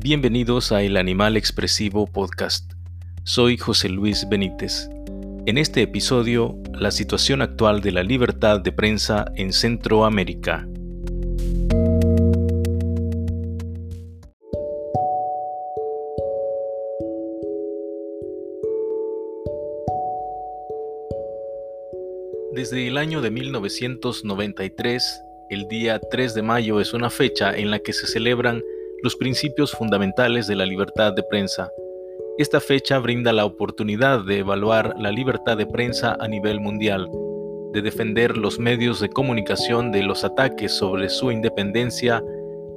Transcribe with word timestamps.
Bienvenidos 0.00 0.70
a 0.70 0.80
El 0.84 0.96
Animal 0.96 1.36
Expresivo 1.36 2.06
Podcast. 2.06 2.72
Soy 3.24 3.56
José 3.56 3.88
Luis 3.88 4.28
Benítez. 4.28 4.88
En 5.44 5.58
este 5.58 5.82
episodio, 5.82 6.56
la 6.72 6.92
situación 6.92 7.42
actual 7.42 7.80
de 7.80 7.90
la 7.90 8.04
libertad 8.04 8.60
de 8.60 8.70
prensa 8.70 9.24
en 9.34 9.52
Centroamérica. 9.52 10.68
Desde 22.54 22.86
el 22.86 22.98
año 22.98 23.20
de 23.20 23.32
1993, 23.32 25.22
el 25.50 25.66
día 25.66 25.98
3 25.98 26.34
de 26.34 26.42
mayo 26.42 26.80
es 26.80 26.94
una 26.94 27.10
fecha 27.10 27.52
en 27.56 27.72
la 27.72 27.80
que 27.80 27.92
se 27.92 28.06
celebran 28.06 28.62
los 29.02 29.14
principios 29.14 29.72
fundamentales 29.72 30.46
de 30.46 30.56
la 30.56 30.66
libertad 30.66 31.12
de 31.12 31.22
prensa. 31.22 31.70
Esta 32.36 32.60
fecha 32.60 32.98
brinda 32.98 33.32
la 33.32 33.44
oportunidad 33.44 34.24
de 34.24 34.38
evaluar 34.38 34.94
la 34.98 35.12
libertad 35.12 35.56
de 35.56 35.66
prensa 35.66 36.16
a 36.18 36.26
nivel 36.26 36.60
mundial, 36.60 37.08
de 37.72 37.82
defender 37.82 38.36
los 38.36 38.58
medios 38.58 38.98
de 39.00 39.08
comunicación 39.08 39.92
de 39.92 40.02
los 40.02 40.24
ataques 40.24 40.72
sobre 40.72 41.08
su 41.08 41.30
independencia, 41.30 42.22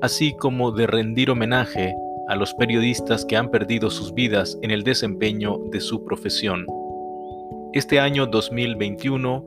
así 0.02 0.35
como 0.35 0.71
de 0.71 0.85
rendir 0.85 1.31
homenaje 1.31 1.95
a 2.27 2.35
los 2.35 2.53
periodistas 2.53 3.25
que 3.25 3.35
han 3.35 3.49
perdido 3.49 3.89
sus 3.89 4.13
vidas 4.13 4.58
en 4.61 4.69
el 4.69 4.83
desempeño 4.83 5.58
de 5.72 5.80
su 5.80 6.03
profesión. 6.05 6.67
Este 7.73 7.99
año 7.99 8.27
2021, 8.27 9.45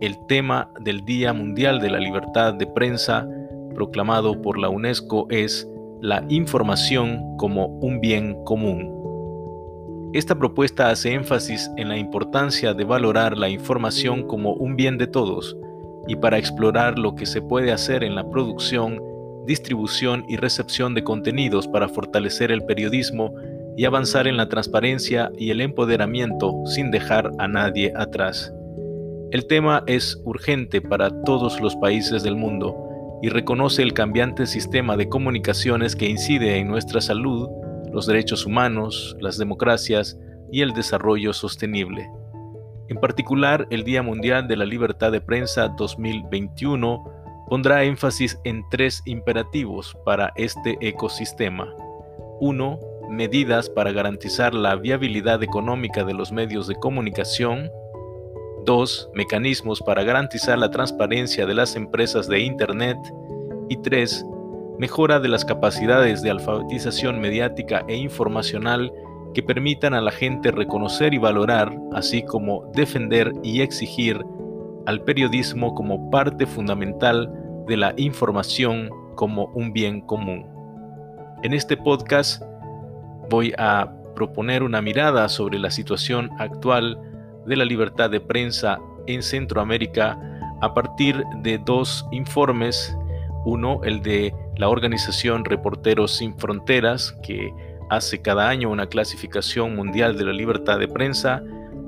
el 0.00 0.14
tema 0.26 0.70
del 0.80 1.04
Día 1.04 1.32
Mundial 1.32 1.80
de 1.80 1.90
la 1.90 1.98
Libertad 1.98 2.54
de 2.54 2.66
Prensa, 2.66 3.28
proclamado 3.74 4.40
por 4.40 4.58
la 4.58 4.68
UNESCO, 4.68 5.26
es 5.30 5.68
la 6.04 6.22
información 6.28 7.34
como 7.38 7.64
un 7.80 7.98
bien 7.98 8.36
común. 8.44 10.10
Esta 10.12 10.34
propuesta 10.34 10.90
hace 10.90 11.14
énfasis 11.14 11.70
en 11.78 11.88
la 11.88 11.96
importancia 11.96 12.74
de 12.74 12.84
valorar 12.84 13.38
la 13.38 13.48
información 13.48 14.26
como 14.26 14.52
un 14.52 14.76
bien 14.76 14.98
de 14.98 15.06
todos 15.06 15.56
y 16.06 16.16
para 16.16 16.36
explorar 16.36 16.98
lo 16.98 17.14
que 17.14 17.24
se 17.24 17.40
puede 17.40 17.72
hacer 17.72 18.04
en 18.04 18.14
la 18.14 18.28
producción, 18.28 19.00
distribución 19.46 20.26
y 20.28 20.36
recepción 20.36 20.92
de 20.92 21.04
contenidos 21.04 21.66
para 21.68 21.88
fortalecer 21.88 22.52
el 22.52 22.66
periodismo 22.66 23.34
y 23.74 23.86
avanzar 23.86 24.26
en 24.26 24.36
la 24.36 24.50
transparencia 24.50 25.32
y 25.38 25.52
el 25.52 25.62
empoderamiento 25.62 26.66
sin 26.66 26.90
dejar 26.90 27.30
a 27.38 27.48
nadie 27.48 27.94
atrás. 27.96 28.52
El 29.30 29.46
tema 29.46 29.82
es 29.86 30.20
urgente 30.26 30.82
para 30.82 31.22
todos 31.22 31.62
los 31.62 31.74
países 31.76 32.22
del 32.22 32.36
mundo 32.36 32.83
y 33.24 33.30
reconoce 33.30 33.80
el 33.80 33.94
cambiante 33.94 34.44
sistema 34.44 34.98
de 34.98 35.08
comunicaciones 35.08 35.96
que 35.96 36.10
incide 36.10 36.58
en 36.58 36.68
nuestra 36.68 37.00
salud, 37.00 37.48
los 37.90 38.06
derechos 38.06 38.44
humanos, 38.44 39.16
las 39.18 39.38
democracias 39.38 40.18
y 40.52 40.60
el 40.60 40.74
desarrollo 40.74 41.32
sostenible. 41.32 42.06
En 42.90 42.98
particular, 42.98 43.66
el 43.70 43.82
Día 43.82 44.02
Mundial 44.02 44.46
de 44.46 44.58
la 44.58 44.66
Libertad 44.66 45.10
de 45.10 45.22
Prensa 45.22 45.68
2021 45.68 47.02
pondrá 47.48 47.84
énfasis 47.84 48.38
en 48.44 48.62
tres 48.70 49.00
imperativos 49.06 49.96
para 50.04 50.34
este 50.36 50.76
ecosistema. 50.82 51.74
1. 52.40 52.78
Medidas 53.08 53.70
para 53.70 53.92
garantizar 53.92 54.52
la 54.52 54.76
viabilidad 54.76 55.42
económica 55.42 56.04
de 56.04 56.12
los 56.12 56.30
medios 56.30 56.66
de 56.66 56.74
comunicación. 56.74 57.70
2. 58.64 59.10
Mecanismos 59.14 59.80
para 59.80 60.02
garantizar 60.02 60.58
la 60.58 60.70
transparencia 60.70 61.46
de 61.46 61.54
las 61.54 61.76
empresas 61.76 62.28
de 62.28 62.40
Internet. 62.40 62.98
Y 63.68 63.76
3. 63.76 64.26
Mejora 64.78 65.20
de 65.20 65.28
las 65.28 65.44
capacidades 65.44 66.22
de 66.22 66.30
alfabetización 66.30 67.20
mediática 67.20 67.84
e 67.88 67.96
informacional 67.96 68.92
que 69.34 69.42
permitan 69.42 69.94
a 69.94 70.00
la 70.00 70.10
gente 70.10 70.50
reconocer 70.50 71.14
y 71.14 71.18
valorar, 71.18 71.76
así 71.92 72.22
como 72.22 72.70
defender 72.74 73.32
y 73.42 73.60
exigir 73.60 74.24
al 74.86 75.02
periodismo 75.02 75.74
como 75.74 76.10
parte 76.10 76.46
fundamental 76.46 77.32
de 77.66 77.76
la 77.76 77.94
información 77.96 78.90
como 79.14 79.46
un 79.54 79.72
bien 79.72 80.00
común. 80.02 80.46
En 81.42 81.52
este 81.52 81.76
podcast 81.76 82.42
voy 83.30 83.52
a 83.58 83.92
proponer 84.14 84.62
una 84.62 84.80
mirada 84.80 85.28
sobre 85.28 85.58
la 85.58 85.70
situación 85.70 86.30
actual 86.38 86.98
de 87.46 87.56
la 87.56 87.64
libertad 87.64 88.10
de 88.10 88.20
prensa 88.20 88.78
en 89.06 89.22
Centroamérica 89.22 90.18
a 90.60 90.74
partir 90.74 91.22
de 91.42 91.58
dos 91.58 92.06
informes. 92.12 92.96
Uno, 93.44 93.80
el 93.84 94.02
de 94.02 94.34
la 94.56 94.68
organización 94.68 95.44
Reporteros 95.44 96.16
Sin 96.16 96.36
Fronteras, 96.38 97.16
que 97.22 97.52
hace 97.90 98.22
cada 98.22 98.48
año 98.48 98.70
una 98.70 98.86
clasificación 98.86 99.76
mundial 99.76 100.16
de 100.16 100.24
la 100.24 100.32
libertad 100.32 100.78
de 100.78 100.88
prensa. 100.88 101.42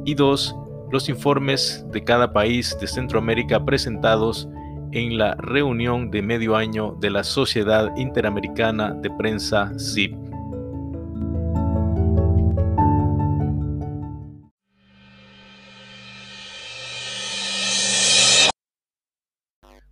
Y 0.05 0.15
dos, 0.15 0.55
los 0.91 1.09
informes 1.09 1.85
de 1.91 2.05
cada 2.05 2.33
país 2.33 2.77
de 2.81 2.87
Centroamérica 2.87 3.65
presentados 3.65 4.49
en 4.93 5.19
la 5.19 5.35
reunión 5.35 6.11
de 6.11 6.23
medio 6.23 6.57
año 6.57 6.97
de 7.01 7.11
la 7.11 7.25
Sociedad 7.25 7.95
Interamericana 7.97 8.93
de 8.93 9.11
Prensa 9.11 9.73
CIP. 9.79 10.26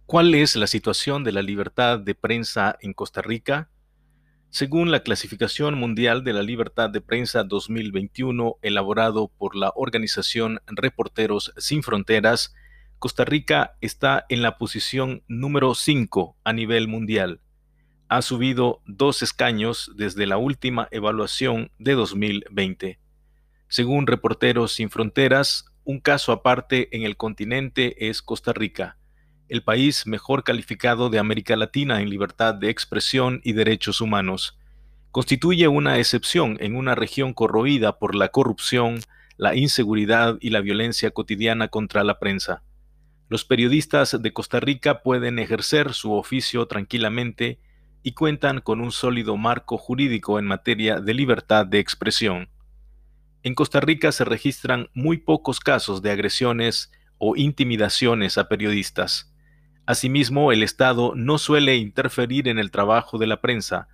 ¿Cuál 0.06 0.34
es 0.34 0.54
la 0.54 0.66
situación 0.66 1.24
de 1.24 1.32
la 1.32 1.40
libertad 1.40 1.98
de 1.98 2.14
prensa 2.14 2.76
en 2.82 2.92
Costa 2.92 3.22
Rica? 3.22 3.70
Según 4.50 4.90
la 4.90 5.02
Clasificación 5.02 5.78
Mundial 5.78 6.24
de 6.24 6.34
la 6.34 6.42
Libertad 6.42 6.90
de 6.90 7.00
Prensa 7.00 7.42
2021, 7.42 8.56
elaborado 8.60 9.28
por 9.28 9.56
la 9.56 9.72
organización 9.74 10.60
Reporteros 10.66 11.54
Sin 11.56 11.82
Fronteras, 11.82 12.54
Costa 12.98 13.24
Rica 13.24 13.78
está 13.80 14.26
en 14.28 14.42
la 14.42 14.58
posición 14.58 15.22
número 15.26 15.74
5 15.74 16.36
a 16.44 16.52
nivel 16.52 16.86
mundial. 16.86 17.40
Ha 18.08 18.20
subido 18.20 18.82
dos 18.84 19.22
escaños 19.22 19.90
desde 19.96 20.26
la 20.26 20.36
última 20.36 20.86
evaluación 20.90 21.70
de 21.78 21.94
2020. 21.94 22.98
Según 23.68 24.06
Reporteros 24.06 24.74
Sin 24.74 24.90
Fronteras, 24.90 25.64
un 25.82 25.98
caso 25.98 26.30
aparte 26.30 26.94
en 26.94 27.04
el 27.04 27.16
continente 27.16 28.06
es 28.06 28.20
Costa 28.20 28.52
Rica 28.52 28.98
el 29.54 29.62
país 29.62 30.04
mejor 30.08 30.42
calificado 30.42 31.10
de 31.10 31.20
América 31.20 31.54
Latina 31.54 32.00
en 32.00 32.10
libertad 32.10 32.56
de 32.56 32.70
expresión 32.70 33.40
y 33.44 33.52
derechos 33.52 34.00
humanos. 34.00 34.58
Constituye 35.12 35.68
una 35.68 35.98
excepción 35.98 36.56
en 36.58 36.74
una 36.74 36.96
región 36.96 37.32
corroída 37.34 38.00
por 38.00 38.16
la 38.16 38.30
corrupción, 38.30 38.98
la 39.36 39.54
inseguridad 39.54 40.38
y 40.40 40.50
la 40.50 40.60
violencia 40.60 41.12
cotidiana 41.12 41.68
contra 41.68 42.02
la 42.02 42.18
prensa. 42.18 42.64
Los 43.28 43.44
periodistas 43.44 44.20
de 44.20 44.32
Costa 44.32 44.58
Rica 44.58 45.02
pueden 45.02 45.38
ejercer 45.38 45.92
su 45.92 46.14
oficio 46.14 46.66
tranquilamente 46.66 47.60
y 48.02 48.14
cuentan 48.14 48.60
con 48.60 48.80
un 48.80 48.90
sólido 48.90 49.36
marco 49.36 49.78
jurídico 49.78 50.40
en 50.40 50.46
materia 50.46 50.98
de 50.98 51.14
libertad 51.14 51.64
de 51.64 51.78
expresión. 51.78 52.48
En 53.44 53.54
Costa 53.54 53.78
Rica 53.78 54.10
se 54.10 54.24
registran 54.24 54.88
muy 54.94 55.18
pocos 55.18 55.60
casos 55.60 56.02
de 56.02 56.10
agresiones 56.10 56.90
o 57.18 57.36
intimidaciones 57.36 58.36
a 58.36 58.48
periodistas. 58.48 59.30
Asimismo, 59.86 60.50
el 60.50 60.62
Estado 60.62 61.12
no 61.14 61.36
suele 61.36 61.76
interferir 61.76 62.48
en 62.48 62.58
el 62.58 62.70
trabajo 62.70 63.18
de 63.18 63.26
la 63.26 63.42
prensa, 63.42 63.88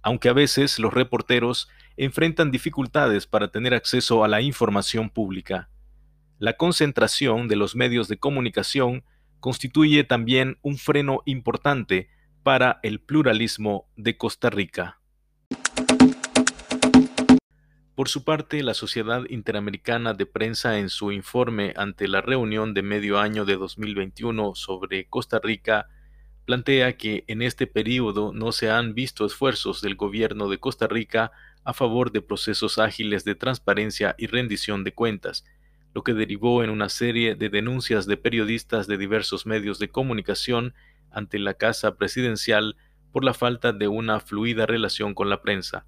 aunque 0.00 0.30
a 0.30 0.32
veces 0.32 0.78
los 0.78 0.94
reporteros 0.94 1.68
enfrentan 1.98 2.50
dificultades 2.50 3.26
para 3.26 3.48
tener 3.48 3.74
acceso 3.74 4.24
a 4.24 4.28
la 4.28 4.40
información 4.40 5.10
pública. 5.10 5.68
La 6.38 6.54
concentración 6.54 7.46
de 7.46 7.56
los 7.56 7.76
medios 7.76 8.08
de 8.08 8.18
comunicación 8.18 9.04
constituye 9.38 10.02
también 10.04 10.58
un 10.62 10.78
freno 10.78 11.20
importante 11.26 12.08
para 12.42 12.80
el 12.82 13.00
pluralismo 13.00 13.86
de 13.96 14.16
Costa 14.16 14.48
Rica. 14.48 14.98
Por 17.94 18.08
su 18.08 18.24
parte, 18.24 18.64
la 18.64 18.74
Sociedad 18.74 19.22
Interamericana 19.28 20.14
de 20.14 20.26
Prensa 20.26 20.80
en 20.80 20.88
su 20.88 21.12
informe 21.12 21.74
ante 21.76 22.08
la 22.08 22.20
reunión 22.20 22.74
de 22.74 22.82
medio 22.82 23.20
año 23.20 23.44
de 23.44 23.54
2021 23.54 24.56
sobre 24.56 25.06
Costa 25.06 25.38
Rica 25.40 25.86
plantea 26.44 26.96
que 26.96 27.22
en 27.28 27.40
este 27.40 27.68
periodo 27.68 28.32
no 28.32 28.50
se 28.50 28.68
han 28.68 28.94
visto 28.94 29.24
esfuerzos 29.24 29.80
del 29.80 29.94
gobierno 29.94 30.48
de 30.48 30.58
Costa 30.58 30.88
Rica 30.88 31.30
a 31.62 31.72
favor 31.72 32.10
de 32.10 32.20
procesos 32.20 32.78
ágiles 32.78 33.24
de 33.24 33.36
transparencia 33.36 34.16
y 34.18 34.26
rendición 34.26 34.82
de 34.82 34.92
cuentas, 34.92 35.44
lo 35.94 36.02
que 36.02 36.14
derivó 36.14 36.64
en 36.64 36.70
una 36.70 36.88
serie 36.88 37.36
de 37.36 37.48
denuncias 37.48 38.06
de 38.06 38.16
periodistas 38.16 38.88
de 38.88 38.98
diversos 38.98 39.46
medios 39.46 39.78
de 39.78 39.88
comunicación 39.88 40.74
ante 41.12 41.38
la 41.38 41.54
Casa 41.54 41.96
Presidencial 41.96 42.76
por 43.12 43.24
la 43.24 43.34
falta 43.34 43.72
de 43.72 43.86
una 43.86 44.18
fluida 44.18 44.66
relación 44.66 45.14
con 45.14 45.30
la 45.30 45.42
prensa. 45.42 45.86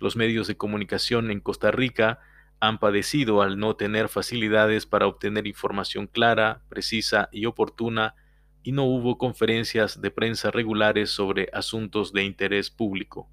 Los 0.00 0.16
medios 0.16 0.48
de 0.48 0.56
comunicación 0.56 1.30
en 1.30 1.40
Costa 1.40 1.70
Rica 1.70 2.18
han 2.58 2.78
padecido 2.78 3.42
al 3.42 3.58
no 3.58 3.76
tener 3.76 4.08
facilidades 4.08 4.86
para 4.86 5.06
obtener 5.06 5.46
información 5.46 6.06
clara, 6.06 6.62
precisa 6.68 7.28
y 7.32 7.46
oportuna, 7.46 8.14
y 8.62 8.72
no 8.72 8.84
hubo 8.84 9.18
conferencias 9.18 10.00
de 10.00 10.10
prensa 10.10 10.50
regulares 10.50 11.10
sobre 11.10 11.48
asuntos 11.52 12.12
de 12.12 12.24
interés 12.24 12.70
público. 12.70 13.30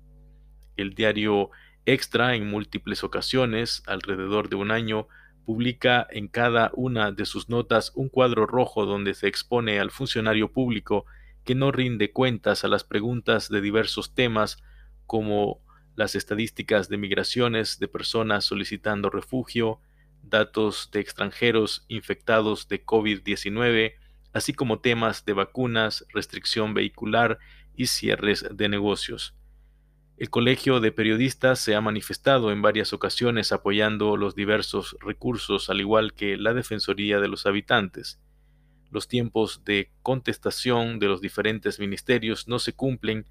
El 0.76 0.94
diario 0.94 1.50
Extra 1.86 2.36
en 2.36 2.50
múltiples 2.50 3.06
ocasiones, 3.06 3.82
alrededor 3.88 4.50
de 4.50 4.58
un 4.58 4.72
año, 4.72 5.08
publica 5.46 6.06
en 6.10 6.28
cada 6.28 6.70
una 6.74 7.14
de 7.14 7.26
sus 7.26 7.48
notas 7.48 7.94
un 7.96 8.10
cuadro 8.10 8.46
rojo 8.46 8.86
donde 8.86 9.14
se 9.14 9.30
expone 9.30 9.80
al 9.80 9.92
funcionario 9.92 10.52
público 10.52 11.06
que 11.46 11.56
no 11.56 11.72
rinde 11.72 12.12
cuentas 12.12 12.66
a 12.66 12.68
las 12.68 12.84
preguntas 12.84 13.48
de 13.48 13.62
diversos 13.62 14.14
temas 14.14 14.62
como 15.06 15.62
las 15.98 16.14
estadísticas 16.14 16.90
de 16.90 16.98
migraciones 16.98 17.80
de 17.80 17.88
personas 17.88 18.46
solicitando 18.46 19.10
refugio, 19.10 19.82
datos 20.22 20.92
de 20.92 21.00
extranjeros 21.00 21.86
infectados 21.88 22.68
de 22.68 22.86
COVID-19, 22.86 23.96
así 24.32 24.54
como 24.54 24.80
temas 24.80 25.26
de 25.26 25.34
vacunas, 25.34 26.06
restricción 26.14 26.76
vehicular 26.76 27.40
y 27.76 27.88
cierres 27.88 28.46
de 28.52 28.70
negocios. 28.70 29.34
El 30.18 30.30
Colegio 30.30 30.80
de 30.80 30.92
Periodistas 30.92 31.60
se 31.60 31.74
ha 31.74 31.82
manifestado 31.82 32.52
en 32.52 32.62
varias 32.62 32.94
ocasiones 32.94 33.52
apoyando 33.52 34.18
los 34.18 34.36
diversos 34.36 34.96
recursos, 35.00 35.72
al 35.72 35.82
igual 35.82 36.14
que 36.14 36.38
la 36.38 36.54
Defensoría 36.54 37.20
de 37.20 37.28
los 37.28 37.48
Habitantes. 37.48 38.20
Los 38.92 39.08
tiempos 39.08 39.64
de 39.66 39.92
contestación 40.04 41.00
de 41.00 41.08
los 41.08 41.22
diferentes 41.22 41.80
ministerios 41.80 42.48
no 42.48 42.60
se 42.60 42.74
cumplen 42.74 43.26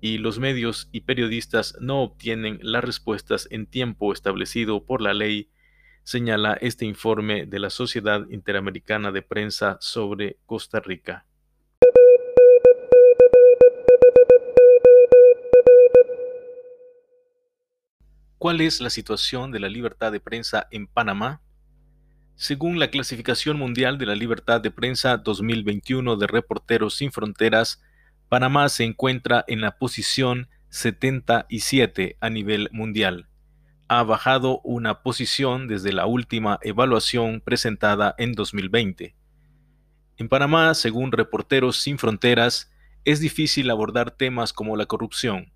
y 0.00 0.18
los 0.18 0.38
medios 0.38 0.88
y 0.92 1.02
periodistas 1.02 1.76
no 1.80 2.02
obtienen 2.02 2.58
las 2.62 2.84
respuestas 2.84 3.48
en 3.50 3.66
tiempo 3.66 4.12
establecido 4.12 4.84
por 4.84 5.00
la 5.00 5.14
ley, 5.14 5.48
señala 6.02 6.54
este 6.60 6.84
informe 6.84 7.46
de 7.46 7.58
la 7.58 7.70
Sociedad 7.70 8.28
Interamericana 8.30 9.12
de 9.12 9.22
Prensa 9.22 9.78
sobre 9.80 10.36
Costa 10.46 10.80
Rica. 10.80 11.26
¿Cuál 18.38 18.60
es 18.60 18.80
la 18.80 18.90
situación 18.90 19.50
de 19.50 19.58
la 19.58 19.68
libertad 19.68 20.12
de 20.12 20.20
prensa 20.20 20.68
en 20.70 20.86
Panamá? 20.86 21.40
Según 22.36 22.78
la 22.78 22.90
Clasificación 22.90 23.58
Mundial 23.58 23.96
de 23.96 24.06
la 24.06 24.14
Libertad 24.14 24.60
de 24.60 24.70
Prensa 24.70 25.16
2021 25.16 26.16
de 26.16 26.26
Reporteros 26.26 26.94
Sin 26.96 27.10
Fronteras, 27.10 27.82
Panamá 28.28 28.68
se 28.68 28.84
encuentra 28.84 29.44
en 29.48 29.60
la 29.60 29.78
posición 29.78 30.48
77 30.68 32.16
a 32.20 32.30
nivel 32.30 32.68
mundial. 32.72 33.28
Ha 33.88 34.02
bajado 34.02 34.60
una 34.64 35.02
posición 35.02 35.68
desde 35.68 35.92
la 35.92 36.06
última 36.06 36.58
evaluación 36.62 37.40
presentada 37.40 38.14
en 38.18 38.32
2020. 38.32 39.14
En 40.18 40.28
Panamá, 40.28 40.74
según 40.74 41.12
Reporteros 41.12 41.80
Sin 41.80 41.98
Fronteras, 41.98 42.72
es 43.04 43.20
difícil 43.20 43.70
abordar 43.70 44.10
temas 44.10 44.52
como 44.52 44.76
la 44.76 44.86
corrupción, 44.86 45.52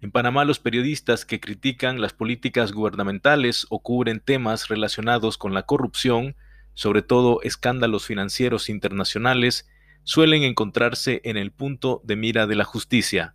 en 0.00 0.12
Panamá 0.12 0.44
los 0.44 0.60
periodistas 0.60 1.24
que 1.24 1.40
critican 1.40 2.00
las 2.00 2.12
políticas 2.12 2.70
gubernamentales 2.72 3.66
o 3.68 3.80
cubren 3.82 4.20
temas 4.20 4.68
relacionados 4.68 5.38
con 5.38 5.54
la 5.54 5.64
corrupción, 5.64 6.36
sobre 6.74 7.02
todo 7.02 7.42
escándalos 7.42 8.06
financieros 8.06 8.68
internacionales, 8.68 9.68
suelen 10.08 10.42
encontrarse 10.42 11.20
en 11.24 11.36
el 11.36 11.52
punto 11.52 12.00
de 12.02 12.16
mira 12.16 12.46
de 12.46 12.54
la 12.54 12.64
justicia. 12.64 13.34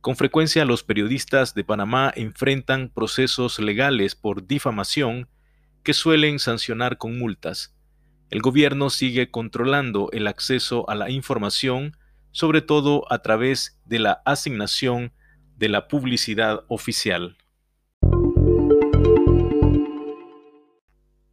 Con 0.00 0.16
frecuencia 0.16 0.64
los 0.64 0.82
periodistas 0.82 1.54
de 1.54 1.62
Panamá 1.62 2.12
enfrentan 2.16 2.88
procesos 2.88 3.60
legales 3.60 4.16
por 4.16 4.44
difamación 4.44 5.28
que 5.84 5.94
suelen 5.94 6.40
sancionar 6.40 6.98
con 6.98 7.16
multas. 7.16 7.76
El 8.28 8.40
gobierno 8.40 8.90
sigue 8.90 9.30
controlando 9.30 10.10
el 10.10 10.26
acceso 10.26 10.90
a 10.90 10.96
la 10.96 11.10
información, 11.10 11.96
sobre 12.32 12.60
todo 12.60 13.04
a 13.08 13.22
través 13.22 13.78
de 13.84 14.00
la 14.00 14.20
asignación 14.24 15.12
de 15.58 15.68
la 15.68 15.86
publicidad 15.86 16.64
oficial. 16.66 17.36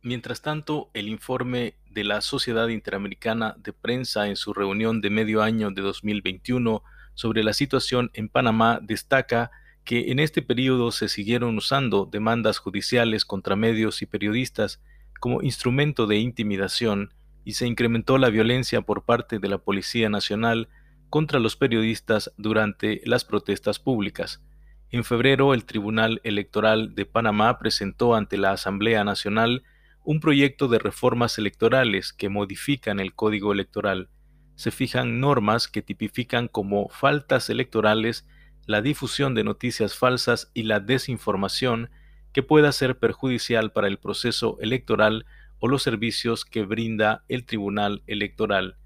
Mientras 0.04 0.44
tanto, 0.44 0.92
el 0.94 1.08
informe 1.08 1.74
de 1.98 2.04
la 2.04 2.22
Sociedad 2.22 2.68
Interamericana 2.68 3.56
de 3.58 3.74
Prensa 3.74 4.28
en 4.28 4.36
su 4.36 4.54
reunión 4.54 5.02
de 5.02 5.10
medio 5.10 5.42
año 5.42 5.72
de 5.72 5.82
2021 5.82 6.84
sobre 7.16 7.44
la 7.44 7.54
situación 7.54 8.12
en 8.14 8.30
Panamá 8.30 8.80
destaca 8.84 9.50
que 9.84 10.12
en 10.12 10.20
este 10.20 10.44
periodo 10.44 10.92
se 10.92 11.10
siguieron 11.10 11.58
usando 11.58 12.06
demandas 12.06 12.60
judiciales 12.60 13.26
contra 13.26 13.56
medios 13.56 14.04
y 14.04 14.06
periodistas 14.06 14.80
como 15.20 15.42
instrumento 15.42 16.06
de 16.06 16.18
intimidación 16.18 17.16
y 17.44 17.54
se 17.54 17.66
incrementó 17.66 18.20
la 18.20 18.30
violencia 18.30 18.82
por 18.82 19.04
parte 19.04 19.40
de 19.40 19.48
la 19.50 19.58
Policía 19.58 20.08
Nacional 20.08 20.70
contra 21.10 21.40
los 21.40 21.56
periodistas 21.56 22.32
durante 22.38 23.02
las 23.06 23.26
protestas 23.26 23.80
públicas. 23.80 24.44
En 24.92 25.04
febrero, 25.04 25.56
el 25.56 25.66
Tribunal 25.66 26.22
Electoral 26.24 26.94
de 26.94 27.08
Panamá 27.08 27.58
presentó 27.58 28.14
ante 28.14 28.38
la 28.38 28.52
Asamblea 28.52 29.04
Nacional 29.04 29.64
un 30.08 30.22
proyecto 30.22 30.70
de 30.70 30.80
reformas 30.80 31.38
electorales 31.38 32.14
que 32.14 32.30
modifican 32.30 33.02
el 33.02 33.14
Código 33.14 33.52
Electoral. 33.52 34.08
Se 34.56 34.72
fijan 34.72 35.20
normas 35.20 35.68
que 35.68 35.82
tipifican 35.82 36.48
como 36.48 36.88
faltas 36.88 37.50
electorales 37.50 38.26
la 38.68 38.82
difusión 38.82 39.36
de 39.36 39.44
noticias 39.44 39.98
falsas 39.98 40.50
y 40.54 40.64
la 40.64 40.80
desinformación 40.80 41.90
que 42.32 42.42
pueda 42.42 42.72
ser 42.72 42.98
perjudicial 42.98 43.74
para 43.74 43.90
el 43.90 43.98
proceso 43.98 44.58
electoral 44.62 45.26
o 45.60 45.68
los 45.68 45.84
servicios 45.84 46.46
que 46.46 46.64
brinda 46.64 47.26
el 47.28 47.46
Tribunal 47.46 48.02
Electoral. 48.08 48.78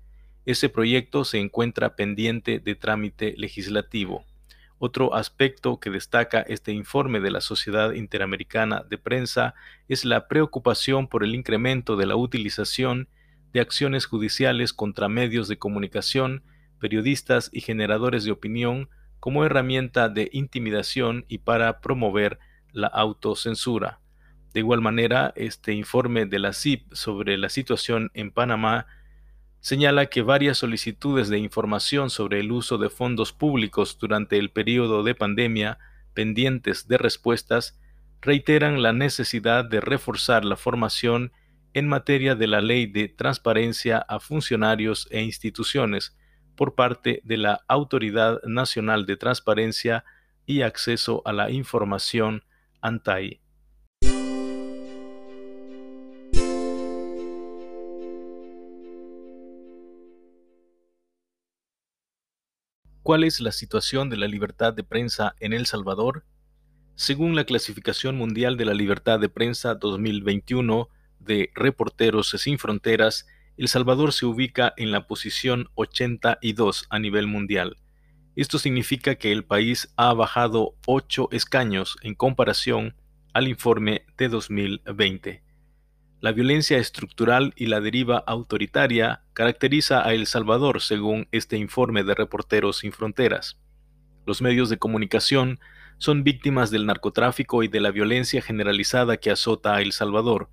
Ese 0.48 0.70
proyecto 0.70 1.24
se 1.24 1.38
encuentra 1.38 1.96
pendiente 1.96 2.58
de 2.58 2.74
trámite 2.74 3.36
legislativo. 3.38 4.26
Otro 4.84 5.14
aspecto 5.14 5.80
que 5.80 5.92
destaca 5.92 6.42
este 6.42 6.72
informe 6.72 7.20
de 7.20 7.30
la 7.30 7.42
Sociedad 7.42 7.92
Interamericana 7.92 8.84
de 8.90 8.98
Prensa 8.98 9.54
es 9.88 10.06
la 10.06 10.28
preocupación 10.28 11.08
por 11.08 11.24
el 11.24 11.36
incremento 11.36 11.98
de 11.98 12.08
la 12.08 12.16
utilización 12.16 13.08
de 13.54 13.60
acciones 13.60 14.08
judiciales 14.08 14.74
contra 14.74 15.08
medios 15.08 15.48
de 15.48 15.60
comunicación, 15.60 16.42
periodistas 16.80 17.52
y 17.54 17.62
generadores 17.62 18.24
de 18.24 18.32
opinión 18.32 18.90
como 19.20 19.46
herramienta 19.46 20.10
de 20.10 20.32
intimidación 20.34 21.26
y 21.28 21.38
para 21.38 21.80
promover 21.80 22.40
la 22.72 22.88
autocensura. 22.88 24.00
De 24.52 24.62
igual 24.62 24.82
manera, 24.82 25.32
este 25.36 25.74
informe 25.74 26.26
de 26.26 26.40
la 26.40 26.54
CIP 26.54 26.92
sobre 26.92 27.38
la 27.38 27.50
situación 27.50 28.10
en 28.16 28.32
Panamá 28.32 28.88
señala 29.62 30.08
que 30.08 30.24
varias 30.24 30.58
solicitudes 30.58 31.30
de 31.30 31.38
información 31.38 32.10
sobre 32.10 32.40
el 32.40 32.52
uso 32.52 32.78
de 32.78 32.90
fondos 32.90 33.32
públicos 33.32 33.98
durante 34.00 34.38
el 34.38 34.50
periodo 34.50 35.04
de 35.04 35.16
pandemia 35.16 35.78
pendientes 36.14 36.88
de 36.88 36.98
respuestas 36.98 37.80
reiteran 38.22 38.82
la 38.82 38.92
necesidad 38.92 39.64
de 39.64 39.80
reforzar 39.80 40.46
la 40.46 40.58
formación 40.58 41.32
en 41.74 41.88
materia 41.88 42.36
de 42.36 42.48
la 42.48 42.60
ley 42.60 42.86
de 42.86 43.08
transparencia 43.08 44.00
a 44.00 44.20
funcionarios 44.20 45.08
e 45.10 45.22
instituciones 45.22 46.18
por 46.56 46.76
parte 46.76 47.22
de 47.24 47.38
la 47.38 47.62
Autoridad 47.68 48.42
Nacional 48.44 49.06
de 49.06 49.16
Transparencia 49.16 50.04
y 50.46 50.64
Acceso 50.64 51.22
a 51.26 51.34
la 51.34 51.50
Información 51.50 52.44
ANTAI. 52.82 53.40
¿Cuál 63.04 63.24
es 63.24 63.42
la 63.42 63.52
situación 63.52 64.12
de 64.12 64.18
la 64.18 64.28
libertad 64.28 64.76
de 64.76 64.84
prensa 64.84 65.34
en 65.40 65.54
El 65.54 65.66
Salvador? 65.66 66.24
Según 66.94 67.36
la 67.36 67.46
Clasificación 67.46 68.16
Mundial 68.16 68.58
de 68.58 68.66
la 68.66 68.76
Libertad 68.76 69.20
de 69.20 69.28
Prensa 69.28 69.74
2021 69.74 70.88
de 71.20 71.50
Reporteros 71.56 72.30
Sin 72.30 72.60
Fronteras, 72.60 73.26
El 73.58 73.70
Salvador 73.70 74.14
se 74.14 74.28
ubica 74.28 74.76
en 74.78 74.92
la 74.92 75.08
posición 75.08 75.70
82 75.74 76.86
a 76.92 77.00
nivel 77.00 77.26
mundial. 77.26 77.78
Esto 78.36 78.60
significa 78.60 79.16
que 79.16 79.32
el 79.32 79.46
país 79.46 79.92
ha 79.98 80.14
bajado 80.14 80.76
8 80.86 81.30
escaños 81.32 81.98
en 82.04 82.14
comparación 82.14 82.96
al 83.34 83.48
informe 83.48 84.06
de 84.16 84.30
2020. 84.30 85.44
La 86.22 86.34
violencia 86.34 86.78
estructural 86.78 87.52
y 87.56 87.66
la 87.66 87.82
deriva 87.82 88.20
autoritaria 88.28 89.24
caracteriza 89.34 90.08
a 90.08 90.14
El 90.14 90.28
Salvador, 90.28 90.80
según 90.80 91.28
este 91.32 91.58
informe 91.58 92.04
de 92.04 92.14
Reporteros 92.14 92.78
Sin 92.78 92.92
Fronteras. 92.92 93.60
Los 94.28 94.40
medios 94.40 94.70
de 94.70 94.78
comunicación 94.78 95.60
son 95.98 96.24
víctimas 96.24 96.70
del 96.70 96.86
narcotráfico 96.86 97.64
y 97.64 97.70
de 97.70 97.80
la 97.80 97.90
violencia 97.90 98.44
generalizada 98.44 99.18
que 99.18 99.32
azota 99.32 99.74
a 99.74 99.82
El 99.82 99.94
Salvador, 99.94 100.52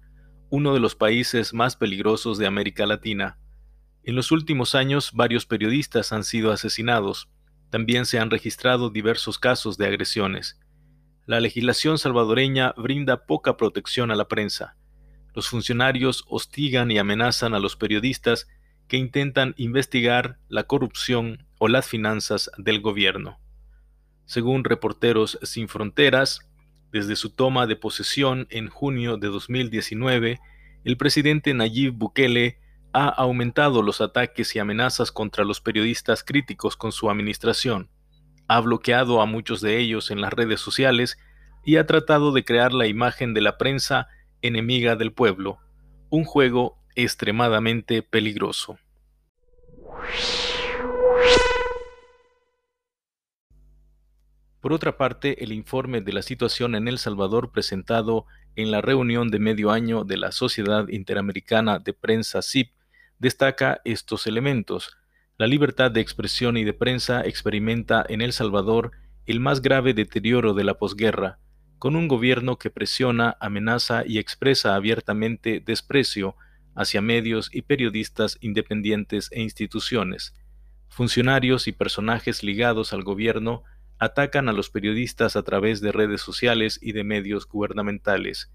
uno 0.48 0.72
de 0.72 0.80
los 0.80 0.94
países 0.94 1.52
más 1.52 1.76
peligrosos 1.76 2.38
de 2.38 2.46
América 2.46 2.86
Latina. 2.86 3.38
En 4.04 4.16
los 4.16 4.32
últimos 4.32 4.74
años 4.74 5.10
varios 5.12 5.44
periodistas 5.44 6.14
han 6.14 6.24
sido 6.24 6.50
asesinados. 6.50 7.28
También 7.68 8.06
se 8.06 8.18
han 8.18 8.30
registrado 8.30 8.88
diversos 8.88 9.38
casos 9.38 9.76
de 9.76 9.86
agresiones. 9.86 10.58
La 11.26 11.40
legislación 11.40 11.98
salvadoreña 11.98 12.72
brinda 12.78 13.26
poca 13.26 13.58
protección 13.58 14.10
a 14.10 14.16
la 14.16 14.28
prensa 14.28 14.77
los 15.38 15.50
funcionarios 15.50 16.24
hostigan 16.26 16.90
y 16.90 16.98
amenazan 16.98 17.54
a 17.54 17.60
los 17.60 17.76
periodistas 17.76 18.48
que 18.88 18.96
intentan 18.96 19.54
investigar 19.56 20.36
la 20.48 20.64
corrupción 20.64 21.46
o 21.58 21.68
las 21.68 21.86
finanzas 21.86 22.50
del 22.58 22.80
gobierno. 22.80 23.38
Según 24.24 24.64
Reporteros 24.64 25.38
Sin 25.44 25.68
Fronteras, 25.68 26.40
desde 26.90 27.14
su 27.14 27.30
toma 27.30 27.68
de 27.68 27.76
posesión 27.76 28.48
en 28.50 28.66
junio 28.66 29.16
de 29.16 29.28
2019, 29.28 30.40
el 30.82 30.96
presidente 30.96 31.54
Nayib 31.54 31.92
Bukele 31.92 32.58
ha 32.92 33.06
aumentado 33.06 33.80
los 33.82 34.00
ataques 34.00 34.56
y 34.56 34.58
amenazas 34.58 35.12
contra 35.12 35.44
los 35.44 35.60
periodistas 35.60 36.24
críticos 36.24 36.76
con 36.76 36.90
su 36.90 37.08
administración, 37.10 37.90
ha 38.48 38.58
bloqueado 38.58 39.20
a 39.20 39.26
muchos 39.26 39.60
de 39.60 39.78
ellos 39.78 40.10
en 40.10 40.20
las 40.20 40.32
redes 40.32 40.60
sociales 40.60 41.16
y 41.64 41.76
ha 41.76 41.86
tratado 41.86 42.32
de 42.32 42.44
crear 42.44 42.72
la 42.72 42.88
imagen 42.88 43.34
de 43.34 43.42
la 43.42 43.56
prensa 43.56 44.08
enemiga 44.42 44.96
del 44.96 45.12
pueblo, 45.12 45.58
un 46.10 46.24
juego 46.24 46.78
extremadamente 46.94 48.02
peligroso. 48.02 48.78
Por 54.60 54.72
otra 54.72 54.96
parte, 54.98 55.44
el 55.44 55.52
informe 55.52 56.00
de 56.00 56.12
la 56.12 56.22
situación 56.22 56.74
en 56.74 56.88
El 56.88 56.98
Salvador 56.98 57.52
presentado 57.52 58.26
en 58.56 58.72
la 58.72 58.80
reunión 58.80 59.30
de 59.30 59.38
medio 59.38 59.70
año 59.70 60.02
de 60.02 60.16
la 60.16 60.32
Sociedad 60.32 60.88
Interamericana 60.88 61.78
de 61.78 61.92
Prensa 61.92 62.42
CIP 62.42 62.72
destaca 63.18 63.80
estos 63.84 64.26
elementos. 64.26 64.96
La 65.36 65.46
libertad 65.46 65.90
de 65.92 66.00
expresión 66.00 66.56
y 66.56 66.64
de 66.64 66.72
prensa 66.72 67.20
experimenta 67.22 68.04
en 68.08 68.20
El 68.20 68.32
Salvador 68.32 68.90
el 69.26 69.40
más 69.40 69.62
grave 69.62 69.94
deterioro 69.94 70.54
de 70.54 70.64
la 70.64 70.74
posguerra, 70.74 71.38
con 71.78 71.96
un 71.96 72.08
gobierno 72.08 72.58
que 72.58 72.70
presiona, 72.70 73.36
amenaza 73.40 74.02
y 74.06 74.18
expresa 74.18 74.74
abiertamente 74.74 75.62
desprecio 75.64 76.36
hacia 76.74 77.00
medios 77.00 77.50
y 77.52 77.62
periodistas 77.62 78.38
independientes 78.40 79.28
e 79.32 79.42
instituciones. 79.42 80.34
Funcionarios 80.88 81.68
y 81.68 81.72
personajes 81.72 82.42
ligados 82.42 82.92
al 82.92 83.02
gobierno 83.02 83.64
atacan 83.98 84.48
a 84.48 84.52
los 84.52 84.70
periodistas 84.70 85.36
a 85.36 85.42
través 85.42 85.80
de 85.80 85.92
redes 85.92 86.20
sociales 86.20 86.78
y 86.80 86.92
de 86.92 87.04
medios 87.04 87.46
gubernamentales. 87.46 88.50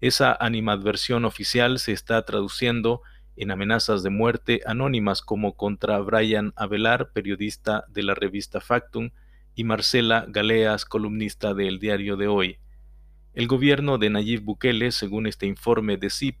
Esa 0.00 0.36
animadversión 0.38 1.24
oficial 1.24 1.78
se 1.78 1.92
está 1.92 2.22
traduciendo 2.24 3.02
en 3.36 3.50
amenazas 3.50 4.02
de 4.02 4.10
muerte 4.10 4.60
anónimas 4.66 5.22
como 5.22 5.56
contra 5.56 5.98
Brian 6.00 6.52
Avelar, 6.56 7.12
periodista 7.12 7.84
de 7.88 8.02
la 8.02 8.14
revista 8.14 8.60
Factum, 8.60 9.10
y 9.56 9.64
Marcela 9.64 10.26
Galeas, 10.28 10.84
columnista 10.84 11.54
del 11.54 11.80
diario 11.80 12.16
de 12.16 12.28
hoy. 12.28 12.58
El 13.32 13.48
gobierno 13.48 13.98
de 13.98 14.10
Nayib 14.10 14.42
Bukele, 14.42 14.92
según 14.92 15.26
este 15.26 15.46
informe 15.46 15.96
de 15.96 16.10
CIP, 16.10 16.38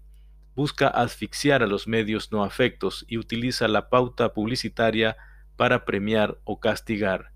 busca 0.54 0.86
asfixiar 0.86 1.62
a 1.62 1.66
los 1.66 1.88
medios 1.88 2.30
no 2.30 2.44
afectos 2.44 3.04
y 3.08 3.16
utiliza 3.16 3.68
la 3.68 3.88
pauta 3.88 4.34
publicitaria 4.34 5.16
para 5.56 5.86
premiar 5.86 6.38
o 6.44 6.60
castigar. 6.60 7.32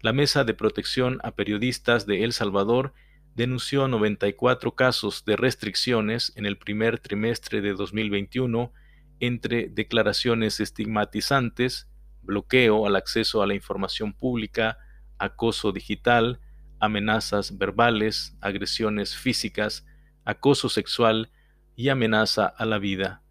La 0.00 0.12
Mesa 0.12 0.42
de 0.42 0.54
Protección 0.54 1.20
a 1.22 1.30
Periodistas 1.30 2.04
de 2.04 2.24
El 2.24 2.32
Salvador 2.32 2.92
denunció 3.36 3.86
94 3.86 4.74
casos 4.74 5.24
de 5.24 5.36
restricciones 5.36 6.32
en 6.34 6.46
el 6.46 6.58
primer 6.58 6.98
trimestre 6.98 7.60
de 7.60 7.74
2021 7.74 8.72
entre 9.20 9.68
declaraciones 9.68 10.58
estigmatizantes, 10.58 11.88
bloqueo 12.22 12.86
al 12.86 12.96
acceso 12.96 13.40
a 13.40 13.46
la 13.46 13.54
información 13.54 14.12
pública, 14.12 14.78
acoso 15.22 15.70
digital, 15.70 16.40
amenazas 16.80 17.56
verbales, 17.56 18.36
agresiones 18.40 19.14
físicas, 19.16 19.86
acoso 20.24 20.68
sexual 20.68 21.30
y 21.76 21.90
amenaza 21.90 22.46
a 22.46 22.66
la 22.66 22.78
vida. 22.78 23.22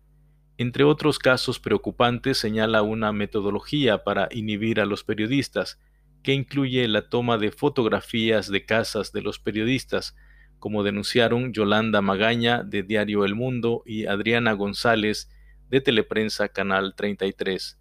Entre 0.58 0.86
otros 0.86 1.20
casos 1.20 1.60
preocupantes 1.60 2.38
señala 2.38 2.82
una 2.82 3.12
metodología 3.12 4.06
para 4.06 4.30
inhibir 4.32 4.80
a 4.80 4.86
los 4.86 5.04
periodistas, 5.04 5.80
que 6.24 6.34
incluye 6.34 6.88
la 6.88 7.10
toma 7.10 7.38
de 7.38 7.52
fotografías 7.52 8.50
de 8.50 8.66
casas 8.66 9.12
de 9.12 9.22
los 9.22 9.40
periodistas, 9.40 10.16
como 10.60 10.84
denunciaron 10.84 11.52
Yolanda 11.52 12.02
Magaña 12.02 12.64
de 12.64 12.84
Diario 12.84 13.26
El 13.26 13.36
Mundo 13.36 13.84
y 13.86 14.06
Adriana 14.06 14.54
González 14.54 15.30
de 15.70 15.82
Teleprensa 15.82 16.48
Canal 16.48 16.94
33. 16.96 17.81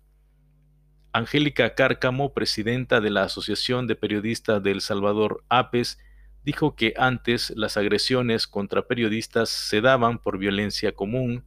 Angélica 1.12 1.74
Cárcamo, 1.74 2.34
presidenta 2.34 3.00
de 3.00 3.10
la 3.10 3.24
Asociación 3.24 3.88
de 3.88 3.96
Periodistas 3.96 4.62
de 4.62 4.70
El 4.70 4.80
Salvador, 4.80 5.42
APES, 5.48 5.98
dijo 6.44 6.76
que 6.76 6.94
antes 6.96 7.52
las 7.56 7.76
agresiones 7.76 8.46
contra 8.46 8.86
periodistas 8.86 9.48
se 9.48 9.80
daban 9.80 10.18
por 10.20 10.38
violencia 10.38 10.92
común, 10.92 11.44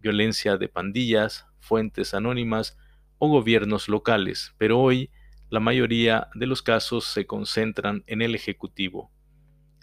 violencia 0.00 0.56
de 0.56 0.68
pandillas, 0.68 1.46
fuentes 1.60 2.12
anónimas 2.12 2.76
o 3.18 3.28
gobiernos 3.28 3.88
locales, 3.88 4.52
pero 4.58 4.80
hoy 4.80 5.10
la 5.48 5.60
mayoría 5.60 6.26
de 6.34 6.46
los 6.46 6.62
casos 6.62 7.04
se 7.04 7.24
concentran 7.24 8.02
en 8.08 8.20
el 8.20 8.34
Ejecutivo. 8.34 9.12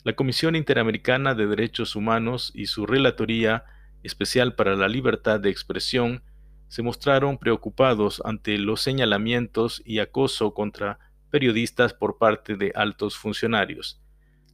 La 0.04 0.14
Comisión 0.14 0.58
Interamericana 0.58 1.36
de 1.36 1.48
Derechos 1.48 1.96
Humanos 1.96 2.52
y 2.54 2.66
su 2.66 2.86
Relatoría 2.86 3.64
Especial 4.04 4.56
para 4.56 4.76
la 4.76 4.90
Libertad 4.90 5.40
de 5.40 5.50
Expresión 5.52 6.22
se 6.72 6.84
mostraron 6.84 7.38
preocupados 7.38 8.22
ante 8.24 8.58
los 8.58 8.80
señalamientos 8.80 9.82
y 9.84 10.00
acoso 10.00 10.54
contra 10.54 11.00
periodistas 11.30 11.94
por 11.94 12.18
parte 12.18 12.56
de 12.56 12.72
altos 12.76 13.18
funcionarios. 13.18 14.00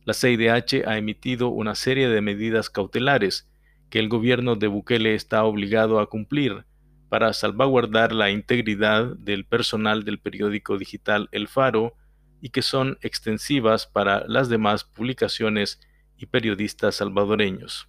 La 0.04 0.16
CIDH 0.16 0.88
ha 0.88 0.98
emitido 0.98 1.50
una 1.50 1.76
serie 1.76 2.10
de 2.10 2.22
medidas 2.22 2.72
cautelares 2.72 3.48
que 3.92 4.00
el 4.00 4.10
gobierno 4.10 4.56
de 4.56 4.66
Bukele 4.66 5.14
está 5.14 5.44
obligado 5.44 6.00
a 6.00 6.10
cumplir 6.10 6.66
para 7.08 7.34
salvaguardar 7.34 8.14
la 8.14 8.32
integridad 8.32 9.16
del 9.18 9.46
personal 9.46 10.04
del 10.04 10.18
periódico 10.18 10.80
digital 10.80 11.30
El 11.32 11.48
Faro 11.48 11.94
y 12.42 12.50
que 12.50 12.64
son 12.64 12.98
extensivas 13.02 13.86
para 13.86 14.26
las 14.28 14.50
demás 14.50 14.84
publicaciones 14.84 15.80
y 16.18 16.26
periodistas 16.26 16.96
salvadoreños. 16.96 17.88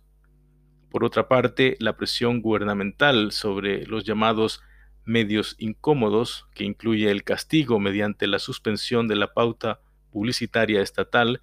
Por 0.90 1.04
otra 1.04 1.28
parte, 1.28 1.76
la 1.80 1.96
presión 1.96 2.40
gubernamental 2.40 3.32
sobre 3.32 3.86
los 3.86 4.04
llamados 4.04 4.62
medios 5.04 5.56
incómodos, 5.58 6.46
que 6.54 6.64
incluye 6.64 7.10
el 7.10 7.24
castigo 7.24 7.78
mediante 7.78 8.26
la 8.26 8.38
suspensión 8.38 9.08
de 9.08 9.16
la 9.16 9.32
pauta 9.32 9.80
publicitaria 10.10 10.82
estatal, 10.82 11.40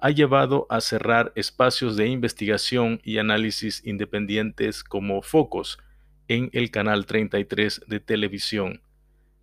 ha 0.00 0.10
llevado 0.10 0.66
a 0.68 0.80
cerrar 0.80 1.32
espacios 1.36 1.96
de 1.96 2.08
investigación 2.08 3.00
y 3.04 3.18
análisis 3.18 3.82
independientes 3.84 4.82
como 4.82 5.22
focos, 5.22 5.78
en 6.28 6.50
el 6.52 6.70
canal 6.70 7.06
33 7.06 7.82
de 7.86 8.00
televisión. 8.00 8.80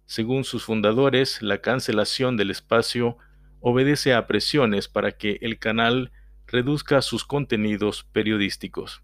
Según 0.06 0.44
sus 0.44 0.63
fundadores, 0.63 1.41
la 1.41 1.62
cancelación 1.62 2.36
del 2.36 2.51
espacio 2.51 3.18
obedece 3.62 4.13
a 4.13 4.25
presiones 4.27 4.88
para 4.88 5.12
que 5.12 5.38
el 5.41 5.60
canal 5.60 6.12
reduzca 6.48 7.01
sus 7.01 7.25
contenidos 7.25 8.03
periodísticos. 8.12 9.03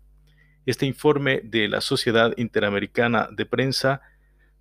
Este 0.65 0.87
informe 0.87 1.41
de 1.43 1.67
la 1.67 1.79
Sociedad 1.79 2.33
Interamericana 2.37 3.29
de 3.31 3.45
Prensa 3.45 4.01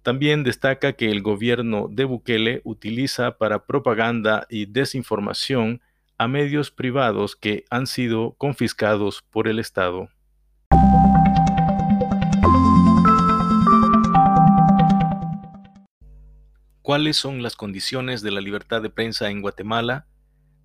también 0.02 0.42
destaca 0.42 0.92
que 0.92 1.10
el 1.10 1.22
gobierno 1.22 1.88
de 1.90 2.04
Bukele 2.04 2.60
utiliza 2.64 3.38
para 3.38 3.64
propaganda 3.64 4.46
y 4.50 4.66
desinformación 4.66 5.80
a 6.18 6.28
medios 6.28 6.70
privados 6.70 7.36
que 7.36 7.64
han 7.70 7.86
sido 7.86 8.34
confiscados 8.36 9.22
por 9.30 9.48
el 9.48 9.58
Estado. 9.58 10.10
¿Cuáles 16.82 17.16
son 17.16 17.42
las 17.42 17.56
condiciones 17.56 18.20
de 18.20 18.30
la 18.30 18.42
libertad 18.42 18.82
de 18.82 18.90
prensa 18.90 19.30
en 19.30 19.40
Guatemala? 19.40 20.06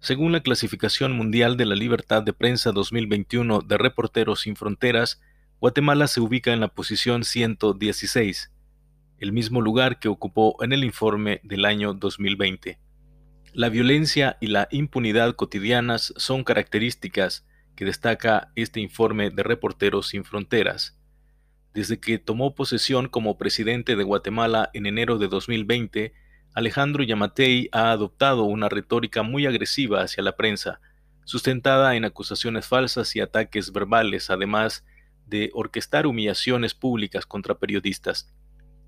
Según 0.02 0.34
la 0.34 0.42
Clasificación 0.42 1.14
Mundial 1.14 1.56
de 1.56 1.66
la 1.66 1.76
Libertad 1.76 2.24
de 2.24 2.34
Prensa 2.34 2.74
2021 2.74 3.62
de 3.62 3.78
Reporteros 3.78 4.42
Sin 4.42 4.58
Fronteras, 4.58 5.22
Guatemala 5.60 6.08
se 6.08 6.22
ubica 6.22 6.54
en 6.54 6.62
la 6.62 6.70
posición 6.70 7.26
116, 7.26 8.50
el 9.18 9.34
mismo 9.34 9.60
lugar 9.60 10.00
que 10.00 10.08
ocupó 10.08 10.56
en 10.64 10.72
el 10.72 10.86
informe 10.86 11.42
del 11.44 11.66
año 11.66 11.94
2020. 11.94 12.80
La 13.52 13.68
violencia 13.68 14.38
y 14.40 14.48
la 14.48 14.70
impunidad 14.72 15.36
cotidianas 15.36 16.14
son 16.16 16.46
características 16.46 17.46
que 17.76 17.84
destaca 17.84 18.54
este 18.56 18.80
informe 18.80 19.32
de 19.32 19.44
Reporteros 19.44 20.08
Sin 20.08 20.24
Fronteras. 20.24 20.98
Desde 21.74 22.00
que 22.00 22.20
tomó 22.20 22.56
posesión 22.56 23.10
como 23.10 23.38
presidente 23.38 23.98
de 23.98 24.04
Guatemala 24.06 24.70
en 24.74 24.86
enero 24.86 25.18
de 25.18 25.28
2020, 25.28 26.14
Alejandro 26.54 27.04
Yamatei 27.04 27.68
ha 27.74 27.92
adoptado 27.92 28.44
una 28.44 28.70
retórica 28.70 29.24
muy 29.24 29.46
agresiva 29.46 30.04
hacia 30.04 30.24
la 30.24 30.38
prensa, 30.38 30.80
sustentada 31.26 31.98
en 31.98 32.06
acusaciones 32.06 32.66
falsas 32.66 33.14
y 33.18 33.20
ataques 33.20 33.74
verbales, 33.74 34.30
además 34.30 34.86
de 35.30 35.52
orquestar 35.54 36.08
humillaciones 36.08 36.74
públicas 36.74 37.26
contra 37.26 37.60
periodistas. 37.60 38.34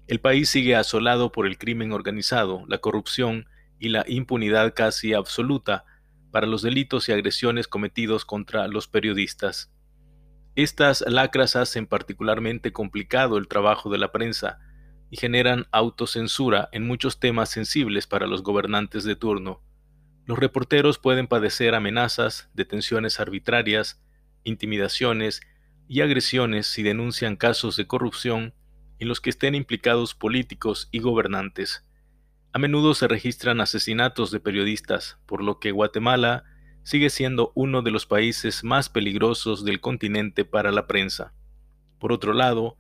El 0.08 0.20
país 0.20 0.50
sigue 0.50 0.76
asolado 0.76 1.32
por 1.32 1.48
el 1.48 1.58
crimen 1.58 1.92
organizado, 1.92 2.66
la 2.68 2.80
corrupción 2.80 3.48
y 3.80 3.90
la 3.90 4.04
impunidad 4.08 4.74
casi 4.74 5.14
absoluta 5.14 5.86
para 6.32 6.48
los 6.48 6.62
delitos 6.62 7.10
y 7.10 7.12
agresiones 7.12 7.68
cometidos 7.68 8.26
contra 8.26 8.68
los 8.68 8.88
periodistas. 8.88 9.72
Estas 10.56 11.02
lacras 11.08 11.56
hacen 11.56 11.88
particularmente 11.88 12.74
complicado 12.74 13.38
el 13.38 13.48
trabajo 13.48 13.90
de 13.90 13.98
la 13.98 14.12
prensa 14.12 14.60
y 15.10 15.18
generan 15.18 15.68
autocensura 15.72 16.70
en 16.72 16.86
muchos 16.86 17.20
temas 17.20 17.50
sensibles 17.50 18.08
para 18.08 18.28
los 18.28 18.44
gobernantes 18.44 19.04
de 19.04 19.16
turno. 19.16 19.62
Los 20.26 20.40
reporteros 20.40 21.00
pueden 21.00 21.28
padecer 21.28 21.76
amenazas, 21.76 22.50
detenciones 22.54 23.20
arbitrarias, 23.20 24.02
intimidaciones 24.44 25.42
y 25.92 26.00
agresiones 26.00 26.68
si 26.68 26.84
denuncian 26.84 27.36
casos 27.36 27.76
de 27.76 27.86
corrupción 27.86 28.54
en 28.98 29.10
los 29.10 29.20
que 29.20 29.30
estén 29.30 29.56
implicados 29.56 30.16
políticos 30.16 30.88
y 30.90 31.00
gobernantes. 31.00 31.86
A 32.54 32.60
menudo 32.60 32.94
se 32.94 33.10
registran 33.10 33.60
asesinatos 33.60 34.32
de 34.32 34.40
periodistas, 34.40 35.20
por 35.26 35.44
lo 35.44 35.60
que 35.60 35.72
Guatemala 35.72 36.46
sigue 36.84 37.10
siendo 37.10 37.52
uno 37.56 37.82
de 37.82 37.92
los 37.92 38.06
países 38.06 38.64
más 38.64 38.88
peligrosos 38.88 39.66
del 39.66 39.82
continente 39.82 40.46
para 40.46 40.72
la 40.72 40.88
prensa. 40.88 41.34
Por 42.00 42.14
otro 42.14 42.32
lado, 42.32 42.78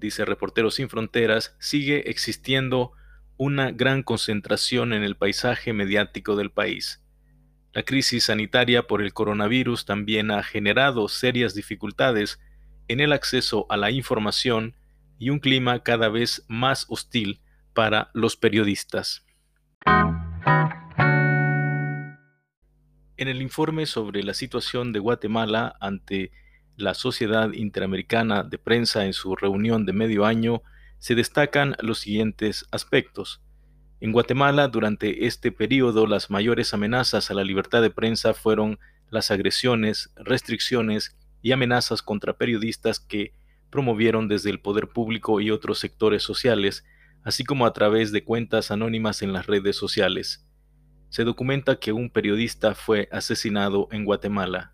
dice 0.00 0.24
Reporteros 0.24 0.76
Sin 0.76 0.88
Fronteras, 0.88 1.54
sigue 1.60 2.08
existiendo 2.08 2.92
una 3.36 3.72
gran 3.72 4.02
concentración 4.02 4.94
en 4.94 5.02
el 5.02 5.16
paisaje 5.16 5.74
mediático 5.74 6.34
del 6.34 6.50
país. 6.50 7.02
La 7.74 7.82
crisis 7.82 8.24
sanitaria 8.24 8.86
por 8.86 9.02
el 9.02 9.12
coronavirus 9.12 9.84
también 9.84 10.30
ha 10.30 10.42
generado 10.42 11.08
serias 11.08 11.54
dificultades 11.54 12.40
en 12.88 13.00
el 13.00 13.12
acceso 13.12 13.66
a 13.68 13.76
la 13.76 13.90
información 13.90 14.76
y 15.18 15.30
un 15.30 15.38
clima 15.38 15.82
cada 15.82 16.08
vez 16.08 16.44
más 16.48 16.86
hostil 16.88 17.40
para 17.72 18.10
los 18.14 18.36
periodistas. 18.36 19.24
En 23.16 23.28
el 23.28 23.40
informe 23.42 23.86
sobre 23.86 24.22
la 24.22 24.34
situación 24.34 24.92
de 24.92 24.98
Guatemala 24.98 25.76
ante 25.80 26.32
la 26.76 26.94
Sociedad 26.94 27.52
Interamericana 27.52 28.42
de 28.42 28.58
Prensa 28.58 29.06
en 29.06 29.12
su 29.12 29.36
reunión 29.36 29.86
de 29.86 29.92
medio 29.92 30.24
año, 30.24 30.62
se 30.98 31.14
destacan 31.14 31.76
los 31.80 32.00
siguientes 32.00 32.66
aspectos. 32.72 33.40
En 34.00 34.12
Guatemala, 34.12 34.68
durante 34.68 35.26
este 35.26 35.52
periodo, 35.52 36.06
las 36.06 36.30
mayores 36.30 36.74
amenazas 36.74 37.30
a 37.30 37.34
la 37.34 37.44
libertad 37.44 37.82
de 37.82 37.90
prensa 37.90 38.34
fueron 38.34 38.78
las 39.10 39.30
agresiones, 39.30 40.12
restricciones 40.16 41.16
y 41.44 41.52
amenazas 41.52 42.00
contra 42.00 42.38
periodistas 42.38 42.98
que 42.98 43.34
promovieron 43.68 44.28
desde 44.28 44.48
el 44.48 44.60
poder 44.60 44.88
público 44.88 45.42
y 45.42 45.50
otros 45.50 45.78
sectores 45.78 46.22
sociales, 46.22 46.86
así 47.22 47.44
como 47.44 47.66
a 47.66 47.74
través 47.74 48.12
de 48.12 48.24
cuentas 48.24 48.70
anónimas 48.70 49.20
en 49.20 49.34
las 49.34 49.46
redes 49.46 49.76
sociales. 49.76 50.48
Se 51.10 51.22
documenta 51.22 51.78
que 51.78 51.92
un 51.92 52.08
periodista 52.08 52.74
fue 52.74 53.10
asesinado 53.12 53.88
en 53.92 54.06
Guatemala. 54.06 54.72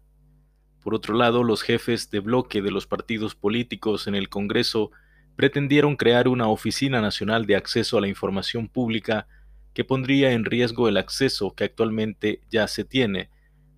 Por 0.81 0.95
otro 0.95 1.17
lado, 1.17 1.43
los 1.43 1.63
jefes 1.63 2.09
de 2.09 2.21
bloque 2.21 2.63
de 2.63 2.71
los 2.71 2.87
partidos 2.87 3.35
políticos 3.35 4.07
en 4.07 4.15
el 4.15 4.29
Congreso 4.29 4.93
pretendieron 5.35 5.97
crear 5.97 6.29
una 6.29 6.47
Oficina 6.47 7.01
Nacional 7.01 7.47
de 7.47 7.57
Acceso 7.57 7.99
a 7.99 8.01
la 8.01 8.09
Información 8.09 8.69
Pública 8.69 9.27
que 9.75 9.83
pondría 9.83 10.31
en 10.35 10.45
riesgo 10.45 10.89
el 10.89 10.99
acceso 10.99 11.53
que 11.53 11.65
actualmente 11.65 12.43
ya 12.49 12.69
se 12.69 12.85
tiene, 12.85 13.29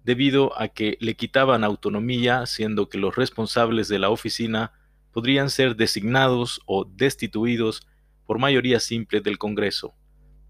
debido 0.04 0.58
a 0.60 0.68
que 0.68 0.96
le 1.00 1.14
quitaban 1.14 1.64
autonomía, 1.64 2.46
siendo 2.46 2.88
que 2.88 2.98
los 2.98 3.14
responsables 3.16 3.88
de 3.88 3.98
la 3.98 4.10
oficina 4.10 4.72
podrían 5.12 5.50
ser 5.50 5.76
designados 5.76 6.60
o 6.66 6.84
destituidos 6.84 7.86
por 8.26 8.38
mayoría 8.38 8.80
simple 8.80 9.20
del 9.20 9.38
Congreso. 9.38 9.94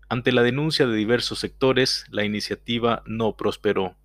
Ante 0.09 0.32
la 0.32 0.42
denuncia 0.42 0.87
de 0.87 0.97
diversos 0.97 1.38
sectores, 1.38 2.04
la 2.11 2.25
iniciativa 2.25 3.02
no 3.06 3.37
prosperó. 3.37 3.97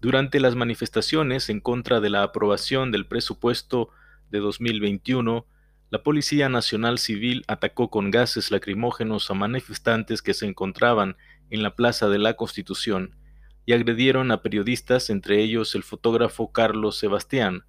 Durante 0.00 0.38
las 0.38 0.54
manifestaciones 0.54 1.48
en 1.48 1.60
contra 1.60 2.00
de 2.00 2.08
la 2.08 2.22
aprobación 2.22 2.92
del 2.92 3.06
presupuesto 3.06 3.90
de 4.30 4.38
2021, 4.38 5.44
la 5.90 6.02
Policía 6.02 6.48
Nacional 6.48 6.98
Civil 6.98 7.44
atacó 7.48 7.90
con 7.90 8.10
gases 8.10 8.50
lacrimógenos 8.50 9.30
a 9.30 9.34
manifestantes 9.34 10.22
que 10.22 10.34
se 10.34 10.46
encontraban 10.46 11.16
en 11.50 11.62
la 11.62 11.74
Plaza 11.74 12.08
de 12.08 12.18
la 12.18 12.34
Constitución 12.34 13.17
y 13.68 13.74
agredieron 13.74 14.30
a 14.30 14.40
periodistas, 14.40 15.10
entre 15.10 15.42
ellos 15.42 15.74
el 15.74 15.82
fotógrafo 15.82 16.52
Carlos 16.52 16.96
Sebastián, 16.96 17.64